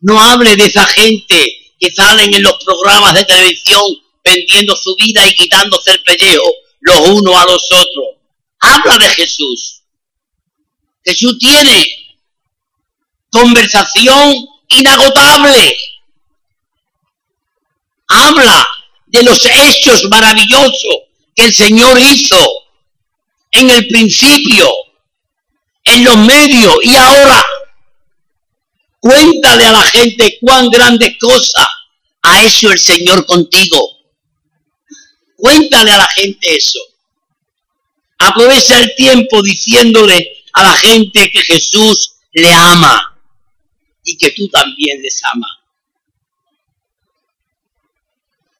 No 0.00 0.20
hable 0.20 0.56
de 0.56 0.66
esa 0.66 0.84
gente 0.86 1.44
que 1.78 1.90
salen 1.90 2.34
en 2.34 2.42
los 2.42 2.62
programas 2.64 3.14
de 3.14 3.24
televisión 3.24 3.82
vendiendo 4.22 4.76
su 4.76 4.94
vida 4.96 5.26
y 5.28 5.34
quitándose 5.34 5.92
el 5.92 6.02
pellejo 6.02 6.50
los 6.82 7.08
unos 7.08 7.34
a 7.34 7.44
los 7.46 7.68
otros. 7.72 8.06
Habla 8.60 8.98
de 8.98 9.08
Jesús. 9.14 9.82
Jesús 11.04 11.38
tiene 11.38 11.86
conversación 13.30 14.34
inagotable 14.68 15.76
habla 18.12 18.66
de 19.06 19.22
los 19.22 19.44
hechos 19.44 20.04
maravillosos 20.10 20.96
que 21.34 21.44
el 21.44 21.54
Señor 21.54 21.98
hizo 21.98 22.36
en 23.52 23.70
el 23.70 23.86
principio, 23.88 24.70
en 25.84 26.04
los 26.04 26.16
medios 26.16 26.76
y 26.82 26.94
ahora. 26.96 27.44
Cuéntale 29.00 29.66
a 29.66 29.72
la 29.72 29.82
gente 29.84 30.38
cuán 30.40 30.70
grandes 30.70 31.16
cosas 31.18 31.66
ha 32.22 32.42
hecho 32.44 32.70
el 32.70 32.78
Señor 32.78 33.26
contigo. 33.26 33.91
Cuéntale 35.42 35.90
a 35.90 35.98
la 35.98 36.06
gente 36.06 36.54
eso. 36.54 36.78
Aprovecha 38.18 38.78
el 38.78 38.94
tiempo 38.94 39.42
diciéndole 39.42 40.44
a 40.52 40.62
la 40.62 40.74
gente 40.74 41.32
que 41.32 41.42
Jesús 41.42 42.14
le 42.32 42.54
ama 42.54 43.18
y 44.04 44.16
que 44.16 44.30
tú 44.30 44.48
también 44.50 45.02
les 45.02 45.20
amas. 45.24 45.50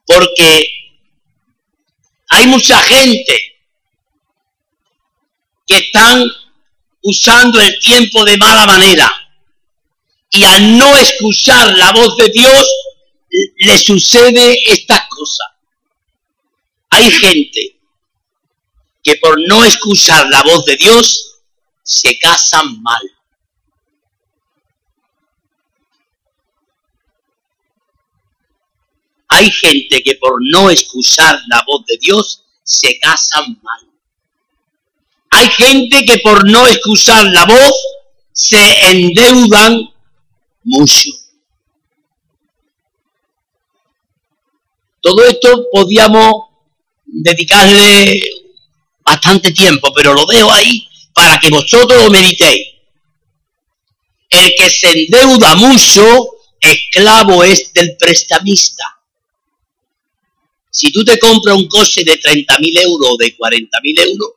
Porque 0.05 0.67
hay 2.31 2.49
mucha 2.49 2.83
gente 2.83 3.39
que 5.65 5.77
están 5.77 6.29
usando 7.03 7.61
el 7.61 7.79
tiempo 7.79 8.25
de 8.25 8.39
mala 8.39 8.67
manera 8.67 9.09
y 10.31 10.43
al 10.43 10.77
no 10.77 10.97
escuchar 10.97 11.79
la 11.79 11.93
voz 11.93 12.17
de 12.17 12.29
Dios 12.31 12.67
le 13.59 13.79
sucede 13.79 14.59
esta 14.67 15.07
cosa. 15.09 15.52
Hay 16.95 17.11
gente 17.11 17.81
que 19.03 19.17
por 19.17 19.41
no 19.49 19.65
escuchar 19.65 20.29
la 20.29 20.43
voz 20.43 20.67
de 20.67 20.77
Dios 20.77 21.41
se 21.83 22.19
casan 22.19 22.83
mal. 22.83 23.03
Hay 29.29 29.51
gente 29.51 30.03
que 30.03 30.17
por 30.17 30.39
no 30.51 30.69
escuchar 30.69 31.41
la 31.49 31.65
voz 31.67 31.87
de 31.87 31.97
Dios 31.97 32.45
se 32.63 32.99
casan 32.99 33.59
mal. 33.63 33.89
Hay 35.31 35.49
gente 35.49 36.05
que 36.05 36.19
por 36.19 36.47
no 36.47 36.67
escuchar 36.67 37.25
la 37.25 37.47
voz 37.47 37.73
se 38.33 38.91
endeudan 38.91 39.91
mucho. 40.63 41.09
Todo 45.01 45.25
esto 45.25 45.69
podíamos 45.73 46.52
dedicarle 47.13 48.21
bastante 49.05 49.53
tiempo, 49.53 49.93
pero 49.95 50.15
lo 50.15 50.25
dejo 50.27 50.51
ahí 50.51 50.89
para 51.13 51.39
que 51.39 51.51
vosotros 51.51 52.05
lo 52.05 52.11
meditéis. 52.11 52.69
El 54.31 54.55
que 54.57 54.71
se 54.71 54.91
endeuda 54.91 55.55
mucho, 55.57 56.03
esclavo 56.59 57.45
es 57.45 57.73
del 57.75 57.97
prestamista. 57.99 58.85
Si 60.71 60.91
tú 60.91 61.05
te 61.05 61.19
compras 61.19 61.57
un 61.57 61.69
coche 61.69 62.03
de 62.03 62.19
30.000 62.19 62.81
euros 62.81 63.11
o 63.13 63.17
de 63.19 63.37
40.000 63.37 64.09
euros, 64.09 64.31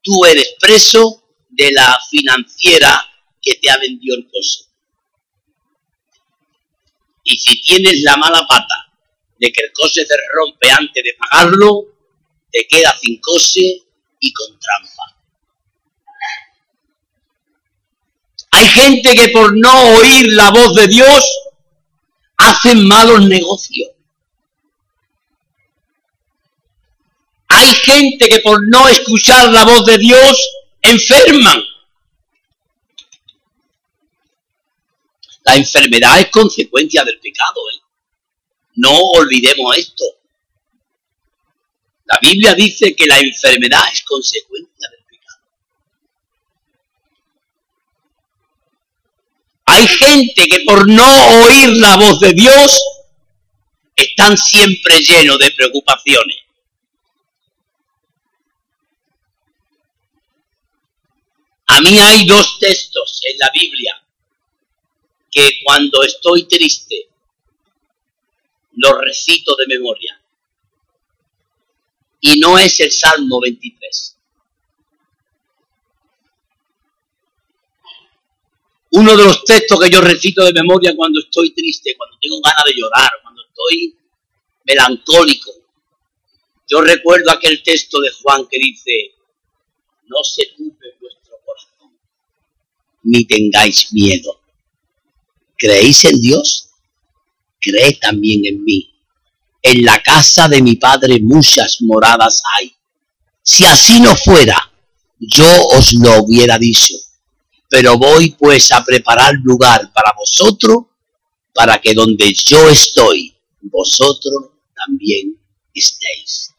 tú 0.00 0.24
eres 0.24 0.54
preso 0.60 1.24
de 1.48 1.72
la 1.72 1.98
financiera 2.08 3.04
que 3.42 3.54
te 3.56 3.70
ha 3.70 3.76
vendido 3.78 4.16
el 4.16 4.28
coche. 4.30 4.70
Y 7.24 7.36
si 7.36 7.60
tienes 7.62 8.02
la 8.02 8.16
mala 8.16 8.46
pata 8.46 8.86
de 9.38 9.50
que 9.50 9.62
el 9.62 9.72
coche 9.72 10.06
se 10.06 10.14
rompe 10.32 10.70
antes 10.70 11.02
de 11.02 11.14
pagarlo, 11.18 11.86
te 12.50 12.66
queda 12.68 12.96
sin 12.98 13.20
coche 13.20 13.82
y 14.20 14.32
con 14.32 14.58
trampa. 14.58 15.20
Hay 18.52 18.66
gente 18.66 19.14
que 19.14 19.28
por 19.28 19.56
no 19.56 19.94
oír 19.96 20.32
la 20.32 20.50
voz 20.50 20.74
de 20.74 20.88
Dios 20.88 21.24
hacen 22.36 22.86
malos 22.86 23.26
negocios. 23.26 23.90
Hay 27.48 27.74
gente 27.74 28.28
que 28.28 28.40
por 28.40 28.60
no 28.68 28.88
escuchar 28.88 29.52
la 29.52 29.64
voz 29.64 29.84
de 29.84 29.98
Dios 29.98 30.50
enferman. 30.82 31.62
La 35.44 35.56
enfermedad 35.56 36.20
es 36.20 36.30
consecuencia 36.30 37.04
del 37.04 37.18
pecado. 37.18 37.60
¿eh? 37.74 37.80
No 38.76 38.96
olvidemos 38.96 39.76
esto. 39.76 40.04
La 42.10 42.18
Biblia 42.20 42.54
dice 42.54 42.94
que 42.96 43.06
la 43.06 43.20
enfermedad 43.20 43.84
es 43.92 44.02
consecuencia 44.02 44.88
del 44.90 45.04
pecado. 45.04 45.42
Hay 49.66 49.86
gente 49.86 50.48
que 50.48 50.64
por 50.66 50.88
no 50.88 51.44
oír 51.44 51.68
la 51.76 51.96
voz 51.96 52.18
de 52.18 52.32
Dios 52.32 52.82
están 53.94 54.36
siempre 54.36 54.98
llenos 54.98 55.38
de 55.38 55.52
preocupaciones. 55.52 56.36
A 61.68 61.80
mí 61.80 61.96
hay 61.96 62.26
dos 62.26 62.58
textos 62.58 63.20
en 63.30 63.38
la 63.38 63.50
Biblia 63.54 64.02
que 65.30 65.60
cuando 65.62 66.02
estoy 66.02 66.48
triste 66.48 67.08
los 68.72 68.98
recito 69.00 69.54
de 69.54 69.66
memoria. 69.68 70.19
Y 72.20 72.38
no 72.38 72.58
es 72.58 72.80
el 72.80 72.90
Salmo 72.90 73.40
23. 73.40 74.16
Uno 78.92 79.16
de 79.16 79.24
los 79.24 79.44
textos 79.44 79.80
que 79.80 79.90
yo 79.90 80.00
recito 80.00 80.44
de 80.44 80.52
memoria 80.52 80.94
cuando 80.96 81.20
estoy 81.20 81.54
triste, 81.54 81.94
cuando 81.96 82.18
tengo 82.20 82.40
ganas 82.40 82.64
de 82.66 82.74
llorar, 82.74 83.10
cuando 83.22 83.42
estoy 83.42 83.96
melancólico. 84.64 85.52
Yo 86.68 86.80
recuerdo 86.80 87.30
aquel 87.30 87.62
texto 87.62 88.00
de 88.00 88.10
Juan 88.10 88.46
que 88.50 88.58
dice, 88.58 89.14
no 90.06 90.22
se 90.24 90.46
turbe 90.56 90.90
ni 93.02 93.24
tengáis 93.24 93.92
miedo. 93.92 94.40
¿Creéis 95.56 96.04
en 96.04 96.20
Dios? 96.20 96.70
Creed 97.60 97.98
también 98.00 98.46
en 98.46 98.64
mí. 98.64 98.94
En 99.62 99.84
la 99.84 100.02
casa 100.02 100.48
de 100.48 100.62
mi 100.62 100.76
Padre 100.76 101.20
muchas 101.20 101.78
moradas 101.82 102.42
hay. 102.56 102.74
Si 103.42 103.64
así 103.64 104.00
no 104.00 104.16
fuera, 104.16 104.72
yo 105.18 105.46
os 105.72 105.92
lo 105.94 106.22
hubiera 106.22 106.58
dicho. 106.58 106.94
Pero 107.68 107.98
voy 107.98 108.30
pues 108.30 108.72
a 108.72 108.84
preparar 108.84 109.34
lugar 109.42 109.92
para 109.92 110.12
vosotros, 110.16 110.86
para 111.54 111.80
que 111.80 111.94
donde 111.94 112.32
yo 112.32 112.68
estoy, 112.68 113.36
vosotros 113.60 114.50
también 114.74 115.36
estéis. 115.74 116.54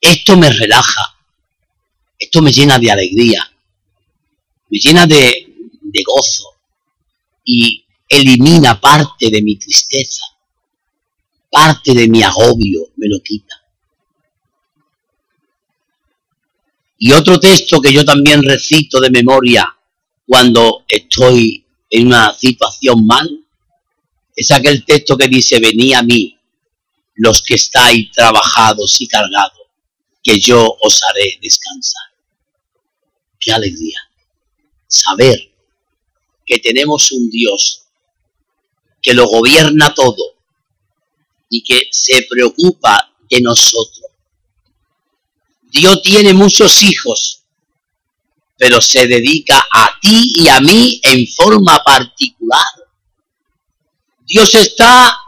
Esto 0.00 0.36
me 0.36 0.50
relaja, 0.50 1.18
esto 2.18 2.40
me 2.40 2.52
llena 2.52 2.78
de 2.78 2.90
alegría, 2.90 3.50
me 4.70 4.78
llena 4.78 5.06
de, 5.06 5.46
de 5.82 6.02
gozo 6.04 6.48
y 7.44 7.84
elimina 8.08 8.80
parte 8.80 9.30
de 9.30 9.42
mi 9.42 9.56
tristeza, 9.56 10.22
parte 11.50 11.94
de 11.94 12.08
mi 12.08 12.22
agobio, 12.22 12.88
me 12.96 13.08
lo 13.08 13.20
quita. 13.20 13.54
Y 16.98 17.12
otro 17.12 17.38
texto 17.38 17.80
que 17.80 17.92
yo 17.92 18.04
también 18.04 18.42
recito 18.42 19.00
de 19.00 19.10
memoria 19.10 19.76
cuando 20.26 20.84
estoy 20.88 21.64
en 21.90 22.08
una 22.08 22.34
situación 22.34 23.06
mal, 23.06 23.28
es 24.34 24.50
aquel 24.50 24.84
texto 24.84 25.16
que 25.16 25.28
dice, 25.28 25.58
vení 25.58 25.94
a 25.94 26.02
mí 26.02 26.38
los 27.14 27.42
que 27.42 27.54
estáis 27.54 28.10
trabajados 28.12 29.00
y 29.00 29.08
cargados, 29.08 29.66
que 30.22 30.38
yo 30.38 30.76
os 30.80 31.02
haré 31.02 31.38
descansar. 31.40 32.02
Qué 33.40 33.52
alegría 33.52 34.00
saber 34.86 35.52
que 36.44 36.58
tenemos 36.58 37.12
un 37.12 37.30
Dios 37.30 37.84
que 39.00 39.14
lo 39.14 39.26
gobierna 39.26 39.94
todo 39.94 40.37
y 41.50 41.62
que 41.62 41.88
se 41.90 42.26
preocupa 42.28 43.14
de 43.28 43.40
nosotros. 43.40 44.06
Dios 45.70 46.00
tiene 46.02 46.32
muchos 46.32 46.82
hijos, 46.82 47.44
pero 48.56 48.80
se 48.80 49.06
dedica 49.06 49.66
a 49.72 49.98
ti 50.00 50.32
y 50.36 50.48
a 50.48 50.60
mí 50.60 51.00
en 51.04 51.26
forma 51.28 51.82
particular. 51.84 52.64
Dios 54.26 54.54
está 54.54 55.18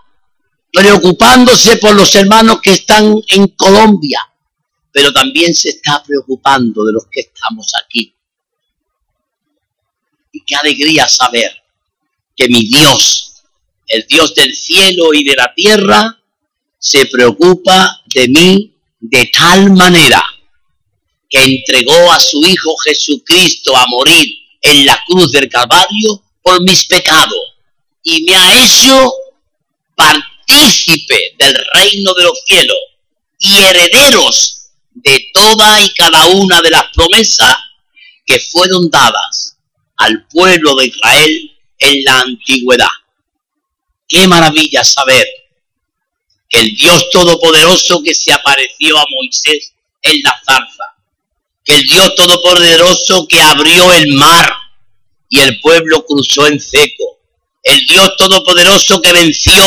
preocupándose 0.73 1.77
por 1.79 1.95
los 1.95 2.15
hermanos 2.15 2.61
que 2.61 2.73
están 2.73 3.15
en 3.29 3.49
Colombia, 3.49 4.21
pero 4.93 5.13
también 5.13 5.55
se 5.55 5.71
está 5.71 6.03
preocupando 6.03 6.85
de 6.85 6.93
los 6.93 7.07
que 7.11 7.21
estamos 7.21 7.71
aquí. 7.85 8.15
Y 10.33 10.45
qué 10.45 10.55
alegría 10.57 11.09
saber 11.09 11.51
que 12.37 12.49
mi 12.49 12.67
Dios, 12.67 13.30
el 13.91 14.07
Dios 14.09 14.35
del 14.35 14.55
cielo 14.55 15.13
y 15.13 15.25
de 15.25 15.35
la 15.35 15.53
tierra, 15.55 16.19
se 16.79 17.07
preocupa 17.07 18.03
de 18.15 18.29
mí 18.29 18.75
de 19.01 19.31
tal 19.37 19.73
manera 19.73 20.23
que 21.29 21.43
entregó 21.43 22.13
a 22.13 22.21
su 22.21 22.41
Hijo 22.45 22.77
Jesucristo 22.85 23.77
a 23.77 23.85
morir 23.89 24.27
en 24.63 24.87
la 24.87 25.03
cruz 25.07 25.33
del 25.33 25.49
Calvario 25.49 26.25
por 26.43 26.63
mis 26.63 26.87
pecados 26.87 27.39
y 28.03 28.23
me 28.25 28.35
ha 28.35 28.65
hecho 28.65 29.13
partícipe 29.95 31.35
del 31.39 31.55
reino 31.75 32.15
de 32.15 32.25
los 32.25 32.41
cielos 32.47 32.77
y 33.39 33.57
herederos 33.57 34.71
de 34.93 35.31
toda 35.35 35.81
y 35.83 35.91
cada 35.95 36.27
una 36.27 36.63
de 36.63 36.71
las 36.71 36.85
promesas 36.95 37.57
que 38.25 38.39
fueron 38.39 38.89
dadas 38.91 39.57
al 39.97 40.27
pueblo 40.29 40.75
de 40.77 40.87
Israel 40.87 41.51
en 41.79 42.05
la 42.05 42.21
antigüedad. 42.21 42.89
Qué 44.11 44.27
maravilla 44.27 44.83
saber 44.83 45.25
que 46.49 46.59
el 46.59 46.77
Dios 46.77 47.09
Todopoderoso 47.11 48.03
que 48.03 48.13
se 48.13 48.33
apareció 48.33 48.99
a 48.99 49.05
Moisés 49.09 49.73
en 50.03 50.21
la 50.23 50.39
zarza, 50.45 50.85
que 51.65 51.77
el 51.77 51.87
Dios 51.87 52.17
Todopoderoso 52.17 53.29
que 53.29 53.41
abrió 53.41 53.93
el 53.93 54.13
mar 54.15 54.53
y 55.29 55.39
el 55.39 55.61
pueblo 55.61 56.05
cruzó 56.05 56.49
en 56.49 56.61
seco, 56.61 57.21
el 57.63 57.87
Dios 57.87 58.17
Todopoderoso 58.17 59.01
que 59.01 59.13
venció 59.13 59.63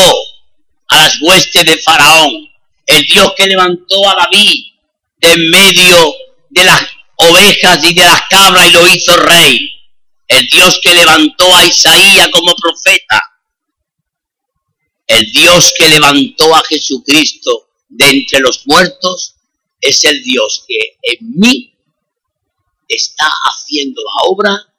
a 0.88 0.98
las 0.98 1.16
huestes 1.22 1.64
de 1.64 1.78
Faraón, 1.78 2.46
el 2.86 3.06
Dios 3.06 3.32
que 3.34 3.46
levantó 3.46 4.10
a 4.10 4.14
David 4.14 4.74
de 5.22 5.32
en 5.32 5.50
medio 5.50 6.14
de 6.50 6.64
las 6.64 6.82
ovejas 7.16 7.82
y 7.82 7.94
de 7.94 8.04
las 8.04 8.20
cabras 8.28 8.68
y 8.68 8.72
lo 8.72 8.86
hizo 8.88 9.16
rey, 9.16 9.58
el 10.28 10.46
Dios 10.48 10.78
que 10.82 10.92
levantó 10.92 11.56
a 11.56 11.64
Isaías 11.64 12.28
como 12.28 12.54
profeta, 12.56 13.22
el 15.06 15.30
Dios 15.32 15.72
que 15.76 15.88
levantó 15.88 16.54
a 16.54 16.62
Jesucristo 16.64 17.68
de 17.88 18.08
entre 18.08 18.40
los 18.40 18.66
muertos, 18.66 19.34
es 19.80 20.02
el 20.04 20.22
Dios 20.22 20.64
que 20.66 20.98
en 21.02 21.38
mí 21.38 21.74
está 22.88 23.30
haciendo 23.50 24.00
la 24.02 24.30
obra 24.30 24.74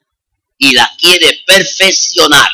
y 0.58 0.72
la 0.72 0.90
quiere 0.98 1.40
perfeccionar 1.46 2.48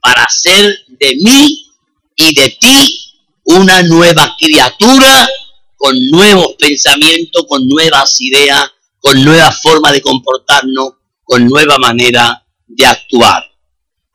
para 0.00 0.24
hacer 0.24 0.84
de 0.88 1.16
mí 1.16 1.72
y 2.16 2.34
de 2.34 2.50
ti 2.60 3.00
una 3.44 3.82
nueva 3.82 4.36
criatura 4.38 5.28
con 5.76 5.94
nuevos 6.10 6.54
pensamientos, 6.58 7.44
con 7.48 7.66
nuevas 7.66 8.20
ideas, 8.20 8.70
con 9.00 9.22
nueva 9.22 9.50
forma 9.52 9.92
de 9.92 10.00
comportarnos, 10.00 10.94
con 11.22 11.46
nueva 11.46 11.78
manera 11.78 12.46
de 12.66 12.86
actuar. 12.86 13.53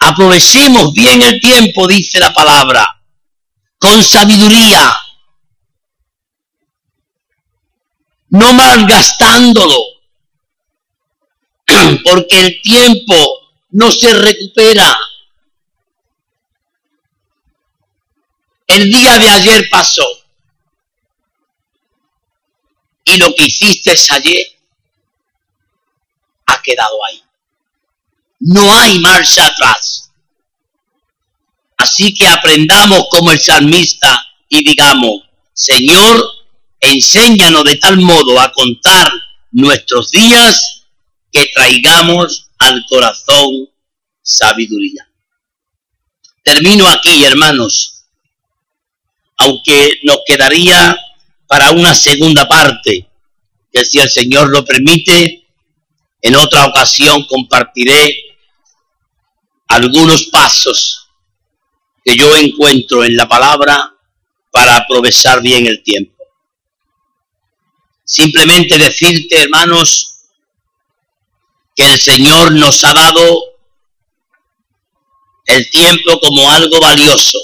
Aprovechemos 0.10 0.91
bien 0.91 1.22
el 1.22 1.39
tiempo, 1.39 1.86
dice 1.86 2.20
la 2.20 2.34
palabra, 2.34 2.84
con 3.78 4.03
sabiduría, 4.03 4.91
no 8.30 8.51
malgastándolo, 8.53 9.78
porque 12.03 12.39
el 12.39 12.62
tiempo 12.64 13.14
no 13.70 13.91
se 13.91 14.12
recupera. 14.16 14.97
El 18.66 18.91
día 18.91 19.20
de 19.20 19.30
ayer 19.30 19.70
pasó 19.70 20.07
y 23.03 23.18
lo 23.18 23.36
que 23.36 23.45
hiciste 23.45 23.95
ayer 24.10 24.43
ha 26.47 26.60
quedado 26.64 27.05
ahí. 27.05 27.24
No 28.39 28.74
hay 28.74 28.97
marcha 28.99 29.45
atrás. 29.45 29.99
Así 31.80 32.13
que 32.13 32.27
aprendamos 32.27 33.07
como 33.09 33.32
el 33.32 33.39
salmista 33.39 34.21
y 34.49 34.65
digamos, 34.65 35.21
Señor, 35.53 36.21
enséñanos 36.77 37.63
de 37.63 37.77
tal 37.77 37.97
modo 38.01 38.38
a 38.39 38.51
contar 38.51 39.09
nuestros 39.51 40.11
días 40.11 40.84
que 41.32 41.49
traigamos 41.55 42.49
al 42.57 42.86
corazón 42.86 43.69
sabiduría. 44.21 45.09
Termino 46.43 46.86
aquí, 46.89 47.23
hermanos, 47.23 48.03
aunque 49.38 50.01
nos 50.03 50.19
quedaría 50.27 50.97
para 51.47 51.71
una 51.71 51.95
segunda 51.95 52.45
parte, 52.45 53.09
que 53.71 53.86
si 53.86 53.99
el 53.99 54.09
Señor 54.09 54.49
lo 54.49 54.65
permite, 54.65 55.47
en 56.21 56.36
otra 56.36 56.65
ocasión 56.65 57.23
compartiré 57.23 58.13
algunos 59.69 60.23
pasos 60.23 60.99
que 62.04 62.16
yo 62.16 62.36
encuentro 62.36 63.04
en 63.04 63.16
la 63.16 63.28
palabra 63.28 63.95
para 64.52 64.78
aprovechar 64.78 65.41
bien 65.41 65.68
el 65.68 65.84
tiempo. 65.84 66.24
Simplemente 68.04 68.78
decirte, 68.78 69.43
hermanos, 69.43 70.10
que 71.76 71.91
el 71.91 72.00
Señor 72.00 72.52
nos 72.54 72.84
ha 72.84 72.93
dado 72.93 73.43
el 75.45 75.70
tiempo 75.70 76.20
como 76.20 76.50
algo 76.50 76.80
valioso. 76.80 77.38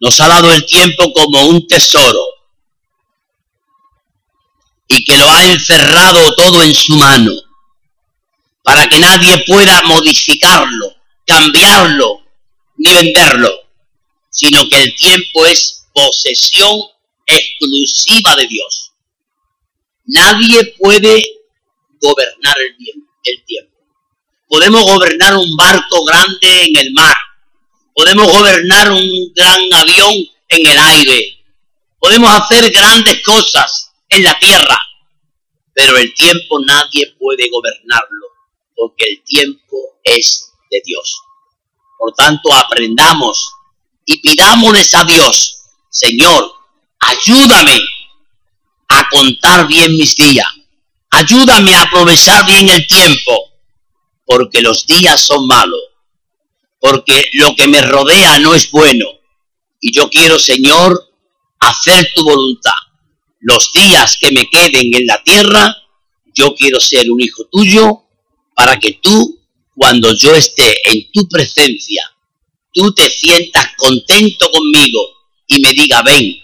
Nos 0.00 0.20
ha 0.20 0.28
dado 0.28 0.52
el 0.52 0.64
tiempo 0.66 1.12
como 1.12 1.46
un 1.46 1.66
tesoro 1.66 2.24
y 4.88 5.04
que 5.04 5.16
lo 5.16 5.30
ha 5.30 5.44
encerrado 5.44 6.34
todo 6.34 6.62
en 6.62 6.74
su 6.74 6.96
mano 6.96 7.32
para 8.62 8.86
que 8.86 8.98
nadie 8.98 9.44
pueda 9.46 9.82
modificarlo, 9.82 10.94
cambiarlo 11.26 12.22
ni 12.76 12.92
venderlo, 12.92 13.50
sino 14.30 14.68
que 14.68 14.82
el 14.82 14.96
tiempo 14.96 15.46
es 15.46 15.86
posesión 15.92 16.80
exclusiva 17.26 18.36
de 18.36 18.46
Dios. 18.46 18.92
Nadie 20.06 20.74
puede 20.78 21.22
gobernar 22.00 22.56
el 22.58 22.76
tiempo. 22.76 23.74
Podemos 24.48 24.84
gobernar 24.84 25.36
un 25.36 25.56
barco 25.56 26.04
grande 26.04 26.64
en 26.64 26.76
el 26.76 26.92
mar, 26.92 27.16
podemos 27.94 28.30
gobernar 28.30 28.92
un 28.92 29.32
gran 29.34 29.60
avión 29.72 30.14
en 30.48 30.66
el 30.66 30.78
aire, 30.78 31.44
podemos 31.98 32.30
hacer 32.30 32.70
grandes 32.70 33.22
cosas 33.22 33.90
en 34.08 34.22
la 34.22 34.38
tierra, 34.38 34.78
pero 35.72 35.96
el 35.96 36.12
tiempo 36.14 36.60
nadie 36.60 37.14
puede 37.18 37.48
gobernarlo, 37.50 38.26
porque 38.76 39.06
el 39.08 39.24
tiempo 39.24 39.76
es 40.04 40.52
de 40.70 40.80
Dios. 40.84 41.20
Por 41.98 42.12
tanto, 42.12 42.52
aprendamos 42.54 43.52
y 44.04 44.18
pidámosles 44.20 44.94
a 44.94 45.04
Dios, 45.04 45.56
Señor, 45.90 46.52
ayúdame 46.98 47.80
a 48.88 49.08
contar 49.08 49.66
bien 49.66 49.96
mis 49.96 50.14
días. 50.16 50.46
Ayúdame 51.10 51.74
a 51.74 51.82
aprovechar 51.82 52.44
bien 52.44 52.68
el 52.68 52.86
tiempo, 52.86 53.52
porque 54.26 54.60
los 54.62 54.86
días 54.86 55.20
son 55.20 55.46
malos, 55.46 55.80
porque 56.80 57.30
lo 57.34 57.54
que 57.54 57.68
me 57.68 57.80
rodea 57.82 58.38
no 58.40 58.52
es 58.52 58.70
bueno. 58.70 59.06
Y 59.80 59.92
yo 59.92 60.10
quiero, 60.10 60.38
Señor, 60.38 61.08
hacer 61.60 62.10
tu 62.14 62.24
voluntad. 62.24 62.72
Los 63.40 63.70
días 63.72 64.16
que 64.20 64.32
me 64.32 64.48
queden 64.48 64.92
en 64.92 65.06
la 65.06 65.22
tierra, 65.22 65.76
yo 66.34 66.54
quiero 66.54 66.80
ser 66.80 67.10
un 67.10 67.20
hijo 67.20 67.44
tuyo 67.50 68.02
para 68.54 68.78
que 68.80 68.94
tú, 68.94 69.38
cuando 69.74 70.14
yo 70.14 70.34
esté 70.34 70.74
en 70.90 71.10
tu 71.12 71.28
presencia, 71.28 72.02
tú 72.72 72.92
te 72.92 73.08
sientas 73.10 73.74
contento 73.76 74.50
conmigo 74.50 75.00
y 75.46 75.60
me 75.60 75.72
diga, 75.72 76.02
ven, 76.02 76.36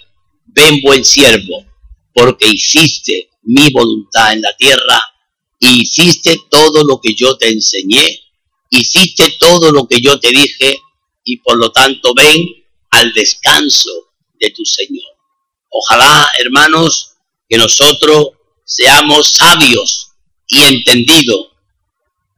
ven 0.47 0.81
buen 0.83 1.05
siervo, 1.05 1.65
porque 2.13 2.47
hiciste 2.49 3.31
mi 3.43 3.71
voluntad 3.71 4.33
en 4.33 4.43
la 4.43 4.55
tierra 4.57 5.01
y 5.59 5.83
hiciste 5.83 6.37
todo 6.51 6.85
lo 6.85 7.01
que 7.01 7.15
yo 7.15 7.37
te 7.37 7.49
enseñé, 7.49 8.21
hiciste 8.71 9.37
todo 9.39 9.71
lo 9.73 9.87
que 9.87 10.01
yo 10.01 10.19
te 10.19 10.31
dije 10.31 10.77
y 11.25 11.39
por 11.39 11.57
lo 11.59 11.71
tanto 11.71 12.13
ven 12.15 12.45
al 12.91 13.13
descanso 13.13 13.91
de 14.39 14.51
tu 14.51 14.65
Señor. 14.65 15.05
Ojalá, 15.69 16.29
hermanos, 16.39 17.13
que 17.49 17.59
nosotros 17.59 18.31
seamos 18.65 19.29
sabios 19.29 20.13
y 20.49 20.61
entendidos 20.61 21.50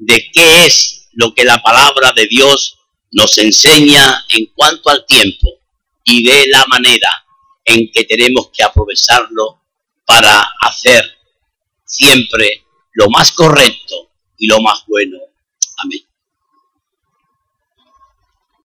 de 0.05 0.31
qué 0.33 0.67
es 0.67 1.09
lo 1.13 1.35
que 1.35 1.45
la 1.45 1.63
palabra 1.63 2.13
de 2.13 2.27
Dios 2.27 2.79
nos 3.13 3.39
enseña 3.39 4.25
en 4.31 4.47
cuanto 4.55 4.91
al 4.91 5.05
tiempo 5.07 5.49
y 6.05 6.25
de 6.25 6.47
la 6.49 6.65
manera 6.67 7.11
en 7.65 7.91
que 7.93 8.05
tenemos 8.05 8.51
que 8.53 8.65
aprovecharlo 8.65 9.63
para 10.05 10.43
hacer 10.61 11.05
siempre 11.85 12.65
lo 12.93 13.09
más 13.11 13.33
correcto 13.33 14.11
y 14.39 14.47
lo 14.47 14.61
más 14.61 14.85
bueno. 14.87 15.19
Amén. 15.85 16.01